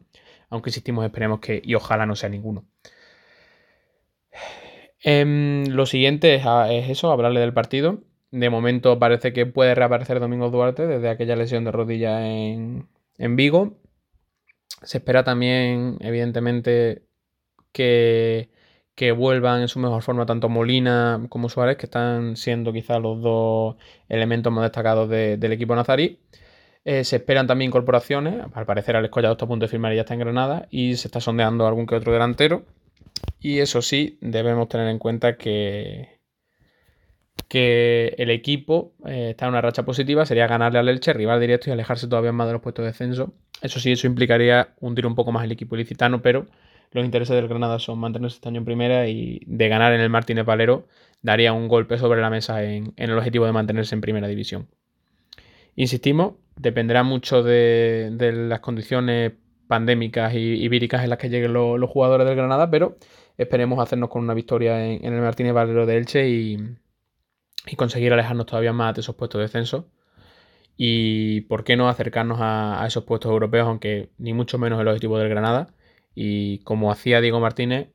aunque 0.48 0.70
insistimos, 0.70 1.04
esperemos 1.04 1.40
que, 1.40 1.60
y 1.62 1.74
ojalá 1.74 2.06
no 2.06 2.14
sea 2.14 2.28
ninguno. 2.28 2.64
Em, 5.02 5.66
lo 5.68 5.86
siguiente 5.86 6.36
es, 6.36 6.44
eso, 6.90 7.10
hablarle 7.12 7.40
del 7.40 7.52
partido. 7.52 8.00
De 8.30 8.50
momento 8.50 8.98
parece 8.98 9.32
que 9.32 9.46
puede 9.46 9.74
reaparecer 9.74 10.20
Domingo 10.20 10.50
Duarte 10.50 10.86
desde 10.86 11.10
aquella 11.10 11.36
lesión 11.36 11.64
de 11.64 11.72
rodilla 11.72 12.26
en, 12.26 12.88
en 13.18 13.36
Vigo. 13.36 13.78
Se 14.82 14.98
espera 14.98 15.24
también, 15.24 15.98
evidentemente, 16.00 17.04
que, 17.72 18.48
vuelvan 19.16 19.62
en 19.62 19.68
su 19.68 19.78
mejor 19.80 20.02
forma 20.02 20.26
tanto 20.26 20.48
Molina 20.48 21.26
como 21.28 21.48
Suárez, 21.48 21.76
que 21.76 21.86
están 21.86 22.36
siendo 22.36 22.72
quizás 22.72 23.00
los 23.00 23.20
dos 23.20 23.76
elementos 24.08 24.52
más 24.52 24.62
destacados 24.64 25.08
del 25.08 25.52
equipo 25.52 25.74
nazarí. 25.74 26.20
Eh, 26.84 27.04
se 27.04 27.16
esperan 27.16 27.46
también 27.46 27.70
incorporaciones. 27.70 28.44
Al 28.54 28.66
parecer, 28.66 28.96
Alex 28.96 29.12
Collado 29.12 29.32
está 29.34 29.44
a 29.44 29.48
punto 29.48 29.64
de 29.66 29.70
firmar 29.70 29.92
y 29.92 29.96
ya 29.96 30.02
está 30.02 30.14
en 30.14 30.20
Granada. 30.20 30.68
Y 30.70 30.96
se 30.96 31.08
está 31.08 31.20
sondeando 31.20 31.66
algún 31.66 31.86
que 31.86 31.94
otro 31.96 32.12
delantero. 32.12 32.64
Y 33.40 33.58
eso 33.58 33.82
sí, 33.82 34.18
debemos 34.20 34.68
tener 34.68 34.88
en 34.88 34.98
cuenta 34.98 35.36
que, 35.36 36.20
que 37.48 38.14
el 38.18 38.30
equipo 38.30 38.94
eh, 39.06 39.30
está 39.30 39.46
en 39.46 39.50
una 39.50 39.60
racha 39.60 39.84
positiva. 39.84 40.24
Sería 40.26 40.46
ganarle 40.46 40.78
al 40.78 40.88
Elche, 40.88 41.12
rival 41.12 41.40
directo 41.40 41.70
y 41.70 41.72
alejarse 41.72 42.06
todavía 42.08 42.32
más 42.32 42.46
de 42.46 42.54
los 42.54 42.62
puestos 42.62 42.84
de 42.84 42.92
descenso. 42.92 43.34
Eso 43.60 43.80
sí, 43.80 43.92
eso 43.92 44.06
implicaría 44.06 44.74
hundir 44.80 45.06
un 45.06 45.14
poco 45.14 45.32
más 45.32 45.44
el 45.44 45.52
equipo 45.52 45.74
ilicitano, 45.76 46.22
pero 46.22 46.46
los 46.92 47.04
intereses 47.04 47.34
del 47.34 47.48
Granada 47.48 47.78
son 47.78 47.98
mantenerse 47.98 48.36
este 48.36 48.48
año 48.48 48.58
en 48.58 48.64
primera 48.64 49.08
y 49.08 49.40
de 49.46 49.68
ganar 49.68 49.92
en 49.94 50.00
el 50.00 50.10
Martínez 50.10 50.44
Valero 50.44 50.86
daría 51.22 51.52
un 51.52 51.68
golpe 51.68 51.96
sobre 51.96 52.20
la 52.20 52.28
mesa 52.28 52.62
en, 52.64 52.92
el 52.96 53.16
objetivo 53.16 53.46
de 53.46 53.52
mantenerse 53.52 53.94
en 53.94 54.00
primera 54.02 54.28
división. 54.28 54.68
Insistimos, 55.74 56.34
dependerá 56.56 57.02
mucho 57.02 57.42
de, 57.42 58.10
las 58.48 58.60
condiciones 58.60 59.32
pandémicas 59.72 60.34
y, 60.34 60.68
víricas 60.68 61.02
en 61.02 61.08
las 61.08 61.18
que 61.18 61.30
lleguen 61.30 61.54
los 61.54 61.88
jugadores 61.88 62.26
del 62.26 62.36
Granada, 62.36 62.70
pero 62.70 62.98
esperemos 63.38 63.78
hacernos 63.78 64.10
con 64.10 64.22
una 64.22 64.34
victoria 64.34 64.84
en, 64.84 65.02
el 65.02 65.22
Martínez 65.22 65.54
Valero 65.54 65.86
de 65.86 65.96
Elche 65.96 66.28
y, 66.28 66.58
conseguir 67.78 68.12
alejarnos 68.12 68.44
todavía 68.44 68.74
más 68.74 68.94
de 68.94 69.00
esos 69.00 69.14
puestos 69.16 69.38
de 69.38 69.44
descenso. 69.44 69.88
Y 70.76 71.42
por 71.42 71.64
qué 71.64 71.78
no 71.78 71.88
acercarnos 71.88 72.36
a 72.42 72.84
esos 72.86 73.04
puestos 73.04 73.30
europeos, 73.30 73.66
aunque 73.66 74.10
ni 74.18 74.34
mucho 74.34 74.58
menos 74.58 74.78
el 74.78 74.88
objetivo 74.88 75.18
del 75.18 75.30
Granada 75.30 75.68
y 76.14 76.58
como 76.64 76.92
hacía 76.92 77.22
Diego 77.22 77.40
Martínez, 77.40 77.88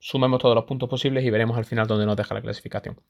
sumemos 0.00 0.40
todos 0.42 0.54
los 0.54 0.64
puntos 0.64 0.90
posibles 0.90 1.24
y 1.24 1.30
veremos 1.30 1.56
al 1.56 1.64
final 1.64 1.86
dónde 1.86 2.04
nos 2.04 2.18
deja 2.18 2.34
la 2.34 2.42
clasificación. 2.42 3.00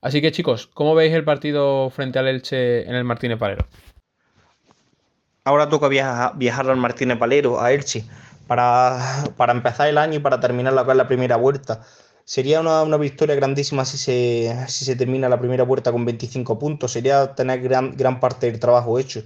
Así 0.00 0.20
que 0.20 0.30
chicos, 0.30 0.68
¿cómo 0.68 0.94
veis 0.94 1.12
el 1.14 1.24
partido 1.24 1.90
frente 1.90 2.20
al 2.20 2.28
Elche 2.28 2.88
en 2.88 2.94
el 2.94 3.02
Martínez 3.02 3.40
Valero? 3.40 3.66
Ahora 5.50 5.68
toca 5.68 5.88
viajar, 5.88 6.70
al 6.70 6.76
Martínez 6.76 7.18
Valero, 7.18 7.60
a 7.60 7.72
Elche, 7.72 8.04
para, 8.46 9.24
empezar 9.48 9.88
el 9.88 9.98
año 9.98 10.14
y 10.16 10.18
para 10.20 10.38
terminar 10.38 10.72
la, 10.72 10.84
la 10.94 11.08
primera 11.08 11.36
vuelta. 11.36 11.82
Sería 12.24 12.60
una, 12.60 12.96
victoria 12.96 13.34
grandísima 13.34 13.84
si 13.84 13.98
se, 13.98 14.64
si 14.68 14.84
se 14.84 14.94
termina 14.94 15.28
la 15.28 15.40
primera 15.40 15.64
vuelta 15.64 15.90
con 15.90 16.04
25 16.04 16.56
puntos. 16.58 16.92
Sería 16.92 17.34
tener 17.34 17.60
gran, 17.62 17.96
gran 17.96 18.20
parte 18.20 18.50
del 18.50 18.60
trabajo 18.60 18.98
hecho. 18.98 19.24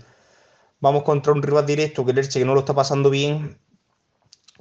Vamos 0.81 1.03
contra 1.03 1.33
un 1.33 1.43
rival 1.43 1.67
directo 1.67 2.05
que 2.07 2.13
el 2.13 2.19
Elche 2.19 2.39
que 2.41 2.47
no 2.47 2.55
lo 2.55 2.61
está 2.61 2.75
pasando 2.75 3.11
bien 3.11 3.59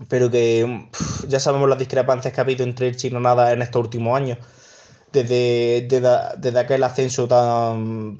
pero 0.09 0.29
que 0.29 0.89
ya 1.27 1.39
sabemos 1.39 1.69
las 1.69 1.77
discrepancias 1.77 2.33
que 2.33 2.41
ha 2.41 2.43
habido 2.43 2.63
entre 2.63 2.87
el 2.87 2.97
y 3.01 3.09
nada 3.11 3.53
en 3.53 3.61
estos 3.61 3.81
últimos 3.83 4.17
años. 4.17 4.37
Desde, 5.11 5.87
desde, 5.87 6.59
aquel 6.59 6.83
ascenso 6.83 7.27
tan, 7.27 8.17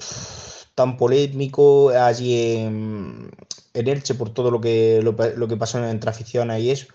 tan 0.74 0.96
polémico 0.96 1.90
allí 1.90 2.56
en, 2.56 3.30
en, 3.74 3.88
Elche 3.88 4.14
por 4.14 4.30
todo 4.30 4.50
lo 4.50 4.60
que, 4.60 5.00
lo, 5.02 5.48
que 5.48 5.56
pasó 5.56 5.84
entre 5.84 6.10
aficiones 6.10 6.60
y 6.62 6.70
eso. 6.70 6.86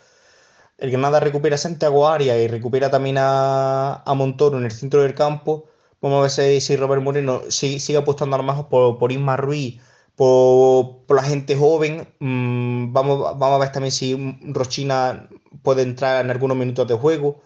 El 0.78 0.92
Granada 0.92 1.20
recupera 1.20 1.56
a 1.56 1.58
Santiago 1.58 2.08
Arias 2.08 2.38
y 2.40 2.48
recupera 2.48 2.90
también 2.90 3.18
a, 3.20 4.04
a 4.06 4.14
Montoro 4.14 4.58
en 4.58 4.66
el 4.66 4.72
centro 4.72 5.04
del 5.04 5.16
campo. 5.16 5.66
Vamos 6.02 6.40
a 6.40 6.42
ver 6.44 6.62
si, 6.62 6.76
Robert 6.78 7.02
Moreno 7.02 7.42
sigue, 7.50 7.80
sigue 7.80 7.98
apostando 8.00 8.42
más 8.44 8.64
por, 8.66 8.98
por 8.98 9.12
Isma 9.12 9.38
Ruiz 9.38 9.82
por, 10.20 11.16
la 11.16 11.24
gente 11.24 11.56
joven. 11.56 12.08
Mm, 12.20 12.92
vamos, 12.94 13.40
vamos 13.40 13.56
a 13.56 13.60
ver 13.60 13.72
también 13.72 13.92
si 13.94 14.38
Rochina 14.54 15.30
puede 15.64 15.84
entrar 15.84 16.24
en 16.26 16.32
algunos 16.32 16.58
minutos 16.58 16.88
de 16.88 16.96
juego 16.96 17.42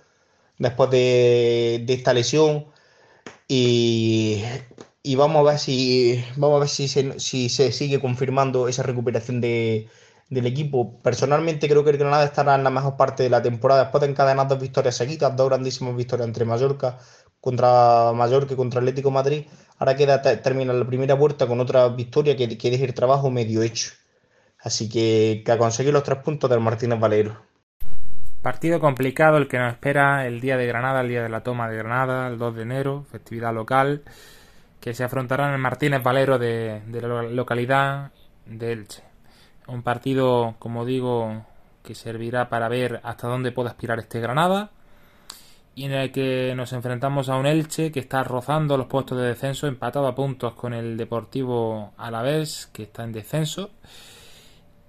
después 0.58 0.90
de, 0.92 1.86
esta 1.88 2.14
lesión. 2.14 2.66
Y, 3.48 4.44
vamos 5.16 5.42
a 5.42 5.52
ver 5.52 5.60
si 5.60 6.24
vamos 6.38 6.58
a 6.58 6.60
ver 6.62 6.70
si 6.70 6.88
se, 6.88 7.20
si 7.20 7.50
se 7.50 7.72
sigue 7.72 8.00
confirmando 8.00 8.68
esa 8.68 8.84
recuperación 8.84 9.42
de, 9.42 9.90
del 10.30 10.48
equipo. 10.48 11.00
Personalmente 11.02 11.68
creo 11.68 11.84
que 11.84 11.92
el 11.92 11.98
Granada 11.98 12.26
estará 12.26 12.56
en 12.56 12.64
la 12.64 12.70
mejor 12.70 12.98
parte 12.98 13.24
de 13.24 13.30
la 13.30 13.42
temporada 13.42 13.84
después 13.84 14.02
de 14.02 14.10
encadenar 14.10 14.48
dos 14.48 14.60
victorias 14.60 14.96
seguidas, 14.96 15.36
dos 15.36 15.50
grandísimas 15.50 15.96
victorias 15.96 16.28
entre 16.28 16.46
Mallorca 16.46 17.00
contra 17.42 18.14
Mallorca 18.14 18.54
y 18.54 18.58
contra 18.58 18.80
Atlético 18.80 19.12
Madrid. 19.12 19.46
Ahora 19.78 19.96
queda 19.96 20.22
terminar 20.22 20.76
la 20.76 20.88
primera 20.88 21.16
vuelta 21.16 21.48
con 21.48 21.60
otra 21.60 21.90
victoria 21.90 22.38
que, 22.38 22.58
que 22.58 22.72
deje 22.72 22.86
el 22.86 22.94
trabajo 22.94 23.30
medio 23.30 23.62
hecho. 23.62 23.92
Así 24.60 24.88
que, 24.88 25.44
que 25.46 25.52
a 25.52 25.58
conseguir 25.58 25.92
los 25.92 26.04
tres 26.04 26.20
puntos 26.20 26.50
del 26.50 26.62
Martínez 26.62 27.00
Valero. 27.00 27.36
Partido 28.42 28.80
complicado 28.80 29.38
el 29.38 29.48
que 29.50 29.58
nos 29.58 29.74
espera 29.74 30.26
el 30.26 30.40
día 30.40 30.56
de 30.56 30.68
Granada, 30.68 31.02
el 31.02 31.10
día 31.10 31.24
de 31.24 31.30
la 31.30 31.44
toma 31.44 31.70
de 31.70 31.78
Granada, 31.78 32.28
el 32.28 32.38
2 32.38 32.56
de 32.56 32.62
enero, 32.62 33.06
festividad 33.10 33.54
local, 33.54 34.04
que 34.84 34.94
se 34.94 35.06
afrontará 35.06 35.48
en 35.48 35.54
el 35.54 35.60
Martínez 35.60 36.04
Valero 36.04 36.38
de, 36.38 36.82
de 36.88 37.02
la 37.02 37.24
localidad 37.24 38.12
de 38.46 38.74
Elche. 38.74 39.02
Un 39.66 39.82
partido, 39.82 40.56
como 40.60 40.84
digo, 40.84 41.46
que 41.84 41.96
servirá 41.96 42.50
para 42.50 42.68
ver 42.68 43.00
hasta 43.06 43.30
dónde 43.30 43.54
puede 43.54 43.70
aspirar 43.70 44.00
este 44.00 44.20
Granada 44.20 44.72
y 45.74 45.86
en 45.86 45.94
el 45.94 46.12
que 46.12 46.54
nos 46.58 46.74
enfrentamos 46.74 47.30
a 47.30 47.38
un 47.38 47.46
Elche 47.46 47.94
que 47.94 48.02
está 48.02 48.26
rozando 48.26 48.76
los 48.76 48.88
puestos 48.88 49.18
de 49.18 49.28
descenso, 49.28 49.68
empatado 49.68 50.06
a 50.06 50.16
puntos 50.16 50.54
con 50.54 50.74
el 50.74 50.98
Deportivo 50.98 51.94
Alavés, 51.96 52.70
que 52.74 52.84
está 52.84 53.06
en 53.06 53.14
descenso 53.14 53.72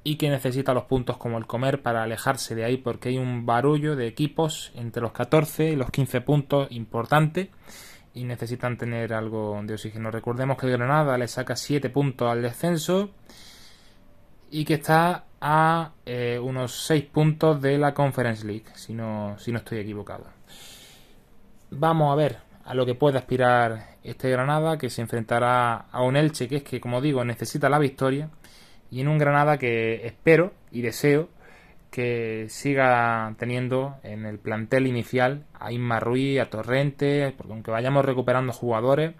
y 0.02 0.16
que 0.16 0.28
necesita 0.28 0.74
los 0.74 0.86
puntos 0.86 1.18
como 1.18 1.38
el 1.38 1.46
comer 1.46 1.82
para 1.82 2.02
alejarse 2.02 2.56
de 2.56 2.64
ahí 2.64 2.78
porque 2.78 3.10
hay 3.10 3.18
un 3.18 3.46
barullo 3.46 3.94
de 3.94 4.08
equipos 4.08 4.72
entre 4.74 5.02
los 5.02 5.12
14 5.12 5.70
y 5.70 5.76
los 5.76 5.92
15 5.92 6.20
puntos 6.20 6.66
importante 6.72 7.52
y 8.14 8.24
necesitan 8.24 8.78
tener 8.78 9.12
algo 9.12 9.60
de 9.64 9.74
oxígeno. 9.74 10.10
Recordemos 10.10 10.56
que 10.56 10.70
Granada 10.70 11.18
le 11.18 11.28
saca 11.28 11.56
7 11.56 11.90
puntos 11.90 12.30
al 12.30 12.42
descenso 12.42 13.10
y 14.50 14.64
que 14.64 14.74
está 14.74 15.24
a 15.40 15.92
eh, 16.06 16.38
unos 16.40 16.86
6 16.86 17.04
puntos 17.06 17.60
de 17.60 17.76
la 17.76 17.92
Conference 17.92 18.46
League, 18.46 18.66
si 18.74 18.94
no, 18.94 19.36
si 19.38 19.50
no 19.50 19.58
estoy 19.58 19.78
equivocado. 19.78 20.26
Vamos 21.70 22.12
a 22.12 22.14
ver 22.14 22.38
a 22.64 22.72
lo 22.74 22.86
que 22.86 22.94
puede 22.94 23.18
aspirar 23.18 23.96
este 24.04 24.30
Granada, 24.30 24.78
que 24.78 24.90
se 24.90 25.02
enfrentará 25.02 25.86
a 25.90 26.02
un 26.02 26.16
Elche, 26.16 26.48
que 26.48 26.56
es 26.56 26.62
que, 26.62 26.80
como 26.80 27.00
digo, 27.00 27.24
necesita 27.24 27.68
la 27.68 27.78
victoria, 27.78 28.30
y 28.90 29.00
en 29.00 29.08
un 29.08 29.18
Granada 29.18 29.58
que 29.58 30.06
espero 30.06 30.54
y 30.70 30.82
deseo 30.82 31.28
que 31.94 32.46
siga 32.48 33.36
teniendo 33.38 33.98
en 34.02 34.26
el 34.26 34.40
plantel 34.40 34.88
inicial 34.88 35.44
a 35.60 35.70
Inma 35.70 36.00
Ruiz, 36.00 36.40
a 36.40 36.50
Torrente, 36.50 37.32
porque 37.36 37.52
aunque 37.52 37.70
vayamos 37.70 38.04
recuperando 38.04 38.52
jugadores, 38.52 39.14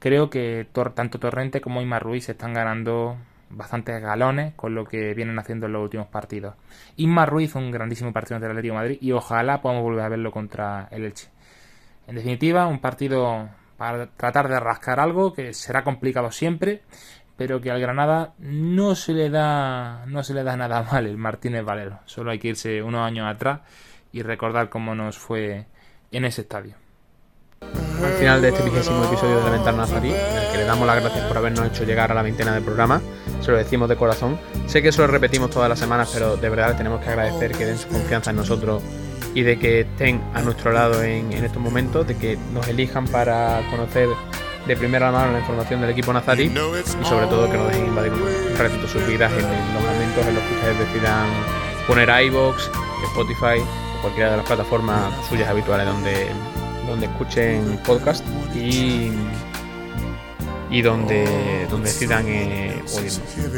creo 0.00 0.28
que 0.28 0.66
tanto 0.96 1.20
Torrente 1.20 1.60
como 1.60 1.80
Inma 1.80 2.00
Ruiz 2.00 2.24
se 2.24 2.32
están 2.32 2.52
ganando 2.52 3.16
bastantes 3.48 4.02
galones 4.02 4.54
con 4.54 4.74
lo 4.74 4.86
que 4.86 5.14
vienen 5.14 5.38
haciendo 5.38 5.66
en 5.66 5.72
los 5.74 5.84
últimos 5.84 6.08
partidos. 6.08 6.56
Inma 6.96 7.26
Ruiz 7.26 7.54
un 7.54 7.70
grandísimo 7.70 8.12
partido 8.12 8.34
ante 8.34 8.46
el 8.46 8.52
Atlético 8.54 8.74
Madrid 8.74 8.98
y 9.00 9.12
ojalá 9.12 9.62
podamos 9.62 9.84
volver 9.84 10.04
a 10.04 10.08
verlo 10.08 10.32
contra 10.32 10.88
el 10.90 11.04
Elche. 11.04 11.28
En 12.08 12.16
definitiva, 12.16 12.66
un 12.66 12.80
partido 12.80 13.50
para 13.76 14.08
tratar 14.08 14.48
de 14.48 14.58
rascar 14.58 14.98
algo 14.98 15.32
que 15.32 15.54
será 15.54 15.84
complicado 15.84 16.32
siempre, 16.32 16.82
pero 17.40 17.58
que 17.58 17.70
al 17.70 17.80
Granada 17.80 18.34
no 18.38 18.94
se 18.94 19.14
le 19.14 19.30
da 19.30 20.04
no 20.06 20.22
se 20.22 20.34
le 20.34 20.42
da 20.44 20.58
nada 20.58 20.82
mal 20.92 21.06
el 21.06 21.16
Martínez 21.16 21.64
Valero. 21.64 22.00
Solo 22.04 22.32
hay 22.32 22.38
que 22.38 22.48
irse 22.48 22.82
unos 22.82 23.00
años 23.00 23.26
atrás 23.26 23.60
y 24.12 24.20
recordar 24.20 24.68
cómo 24.68 24.94
nos 24.94 25.16
fue 25.16 25.64
en 26.12 26.26
ese 26.26 26.42
estadio 26.42 26.74
al 27.62 28.12
final 28.18 28.42
de 28.42 28.48
este 28.48 28.62
vigésimo 28.62 29.04
episodio 29.04 29.38
de 29.38 29.44
La 29.44 29.50
Ventana 29.50 29.78
Nazarí, 29.78 30.10
en 30.10 30.36
el 30.36 30.52
que 30.52 30.58
le 30.58 30.64
damos 30.64 30.86
las 30.86 31.00
gracias 31.00 31.24
por 31.26 31.38
habernos 31.38 31.66
hecho 31.66 31.84
llegar 31.84 32.10
a 32.12 32.14
la 32.14 32.20
veintena 32.22 32.54
de 32.54 32.60
programa. 32.60 33.00
Se 33.40 33.50
lo 33.50 33.56
decimos 33.56 33.88
de 33.88 33.96
corazón. 33.96 34.38
Sé 34.66 34.82
que 34.82 34.88
eso 34.88 35.00
lo 35.00 35.08
repetimos 35.08 35.48
todas 35.50 35.68
las 35.68 35.78
semanas, 35.78 36.10
pero 36.12 36.36
de 36.36 36.48
verdad 36.48 36.76
tenemos 36.76 37.00
que 37.00 37.08
agradecer 37.08 37.52
que 37.52 37.64
den 37.64 37.78
su 37.78 37.88
confianza 37.88 38.30
en 38.30 38.36
nosotros 38.36 38.82
y 39.34 39.42
de 39.42 39.58
que 39.58 39.80
estén 39.80 40.22
a 40.34 40.42
nuestro 40.42 40.72
lado 40.72 41.02
en, 41.02 41.32
estos 41.32 41.62
momentos, 41.62 42.06
de 42.06 42.16
que 42.16 42.38
nos 42.52 42.68
elijan 42.68 43.06
para 43.06 43.62
conocer 43.70 44.08
de 44.66 44.76
primera 44.76 45.10
mano 45.10 45.32
la 45.32 45.40
información 45.40 45.80
del 45.80 45.90
equipo 45.90 46.12
nazarí 46.12 46.44
y 46.44 47.04
sobre 47.04 47.26
todo 47.26 47.50
que 47.50 47.56
nos 47.56 47.68
dejen 47.68 47.86
invadir 47.86 48.12
un 48.12 48.58
ratito 48.58 48.86
sus 48.86 49.06
vidas 49.06 49.32
en, 49.32 49.42
los 49.74 49.82
momentos 49.82 50.26
en 50.26 50.34
los 50.34 50.44
que 50.44 50.54
ustedes 50.54 50.78
decidan 50.78 51.28
poner 51.86 52.08
iBox, 52.26 52.70
Spotify 53.04 53.60
o 53.98 54.00
cualquiera 54.02 54.30
de 54.32 54.36
las 54.36 54.46
plataformas 54.46 55.12
suyas 55.28 55.48
habituales 55.48 55.86
donde 55.86 56.28
donde 56.90 57.06
escuchen 57.06 57.78
podcast 57.86 58.24
y, 58.54 59.12
y 60.70 60.82
donde, 60.82 61.66
donde 61.70 61.88
decidan 61.88 62.24
eh, 62.26 62.82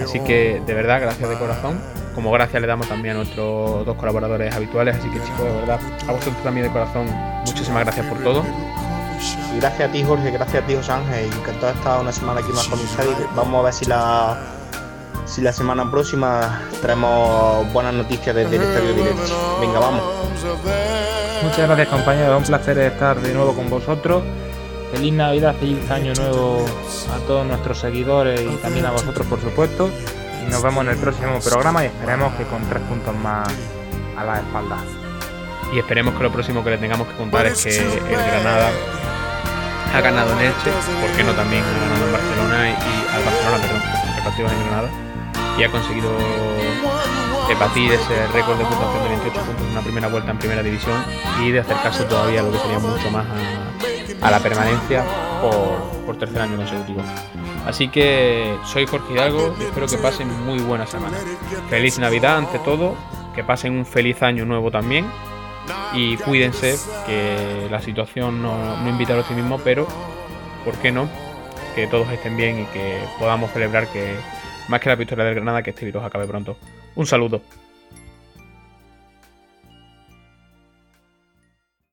Así 0.04 0.20
que 0.20 0.62
de 0.64 0.74
verdad, 0.74 1.00
gracias 1.00 1.28
de 1.28 1.36
corazón. 1.36 1.80
Como 2.14 2.30
gracias 2.30 2.60
le 2.60 2.68
damos 2.68 2.88
también 2.88 3.14
a 3.14 3.18
nuestros 3.18 3.86
dos 3.86 3.96
colaboradores 3.96 4.54
habituales. 4.54 4.96
Así 4.96 5.08
que 5.08 5.18
chicos, 5.22 5.44
de 5.44 5.52
verdad, 5.52 5.80
a 6.06 6.12
vosotros 6.12 6.42
también 6.42 6.66
de 6.66 6.72
corazón, 6.72 7.06
muchísimas 7.46 7.84
gracias 7.84 8.06
por 8.06 8.22
todo. 8.22 8.44
Y 9.52 9.60
gracias 9.60 9.88
a 9.88 9.92
ti 9.92 10.04
Jorge, 10.04 10.30
gracias 10.30 10.62
a 10.62 10.66
ti 10.66 10.74
José 10.74 10.92
Ángel. 10.92 11.26
Encantado 11.26 11.72
de 11.72 11.78
estar 11.78 12.00
una 12.00 12.12
semana 12.12 12.40
aquí 12.40 12.52
más 12.52 12.66
con 12.68 12.80
ustedes. 12.80 13.16
Vamos 13.36 13.60
a 13.60 13.62
ver 13.64 13.72
si 13.72 13.84
la 13.84 14.38
si 15.24 15.40
la 15.40 15.52
semana 15.52 15.90
próxima 15.90 16.62
traemos 16.80 17.72
buenas 17.72 17.94
noticias 17.94 18.34
desde 18.34 18.56
el 18.56 18.62
estadio 18.62 18.92
directo. 18.94 19.58
Venga, 19.60 19.78
vamos. 19.78 20.02
Muchas 21.42 21.66
gracias 21.66 21.88
compañeros, 21.88 22.38
un 22.38 22.44
placer 22.44 22.78
estar 22.78 23.20
de 23.20 23.34
nuevo 23.34 23.54
con 23.54 23.68
vosotros. 23.70 24.22
Feliz 24.92 25.12
Navidad, 25.12 25.54
feliz 25.58 25.90
año 25.90 26.12
nuevo 26.14 26.64
a 27.14 27.18
todos 27.26 27.46
nuestros 27.46 27.78
seguidores 27.78 28.40
y 28.40 28.56
también 28.56 28.84
a 28.84 28.90
vosotros 28.90 29.26
por 29.26 29.40
supuesto. 29.40 29.88
Y 30.46 30.50
nos 30.50 30.62
vemos 30.62 30.84
en 30.84 30.90
el 30.90 30.98
próximo 30.98 31.38
programa 31.40 31.82
y 31.82 31.86
esperemos 31.86 32.32
que 32.34 32.44
con 32.44 32.62
tres 32.68 32.82
puntos 32.82 33.14
más 33.16 33.48
a 34.16 34.24
la 34.24 34.36
espalda. 34.38 34.76
Y 35.72 35.78
esperemos 35.78 36.14
que 36.14 36.22
lo 36.24 36.30
próximo 36.30 36.62
que 36.62 36.70
le 36.70 36.78
tengamos 36.78 37.08
que 37.08 37.16
contar 37.16 37.46
es 37.46 37.64
que 37.64 37.78
el 37.78 38.16
Granada 38.16 38.70
ha 39.94 40.00
ganado 40.00 40.32
en 40.32 40.46
Elche, 40.46 40.70
¿por 41.00 41.10
qué 41.16 41.24
no 41.24 41.32
también 41.32 41.62
ha 41.64 41.80
ganado 41.80 42.06
en 42.06 42.12
Barcelona 42.12 42.70
y 42.70 43.14
al 43.14 43.24
Barcelona, 43.24 43.58
perdón, 43.58 43.82
el 44.16 44.22
partido 44.22 44.48
en 44.48 44.60
Granada 44.60 44.88
y 45.58 45.62
ha 45.64 45.70
conseguido 45.70 46.10
batir 47.58 47.92
ese 47.92 48.26
récord 48.28 48.58
de 48.58 48.64
puntuación 48.64 49.02
de 49.02 49.08
28 49.10 49.40
puntos 49.40 49.66
en 49.66 49.72
una 49.72 49.80
primera 49.82 50.08
vuelta 50.08 50.30
en 50.30 50.38
primera 50.38 50.62
división 50.62 51.04
y 51.42 51.50
de 51.50 51.60
acercarse 51.60 52.04
todavía 52.04 52.40
a 52.40 52.42
lo 52.44 52.52
que 52.52 52.58
sería 52.58 52.78
mucho 52.78 53.10
más 53.10 53.26
a, 54.22 54.30
la 54.30 54.40
permanencia 54.40 55.04
por, 55.40 56.16
tercer 56.16 56.42
año 56.42 56.56
consecutivo. 56.56 57.02
Así 57.66 57.88
que 57.88 58.56
soy 58.64 58.86
Jorge 58.86 59.14
Hidalgo 59.14 59.54
y 59.60 59.64
espero 59.64 59.86
que 59.86 59.98
pasen 59.98 60.28
muy 60.44 60.58
buena 60.60 60.86
semana. 60.86 61.16
Feliz 61.68 61.98
Navidad 61.98 62.38
ante 62.38 62.58
todo, 62.60 62.96
que 63.34 63.42
pasen 63.42 63.76
un 63.76 63.86
feliz 63.86 64.22
año 64.22 64.44
nuevo 64.44 64.70
también 64.70 65.06
y 65.94 66.16
cuídense, 66.16 66.76
que 67.06 67.68
la 67.70 67.80
situación 67.80 68.42
no, 68.42 68.76
no 68.82 68.88
invita 68.88 69.12
al 69.12 69.20
optimismo, 69.20 69.58
pero 69.58 69.86
¿por 70.64 70.74
qué 70.76 70.92
no? 70.92 71.08
Que 71.74 71.86
todos 71.86 72.10
estén 72.10 72.36
bien 72.36 72.60
y 72.60 72.64
que 72.66 72.98
podamos 73.18 73.50
celebrar 73.52 73.88
que 73.88 74.16
más 74.68 74.80
que 74.80 74.88
la 74.88 74.96
victoria 74.96 75.24
del 75.24 75.34
Granada, 75.34 75.62
que 75.62 75.70
este 75.70 75.84
virus 75.84 76.02
acabe 76.04 76.26
pronto. 76.26 76.56
Un 76.94 77.06
saludo. 77.06 77.42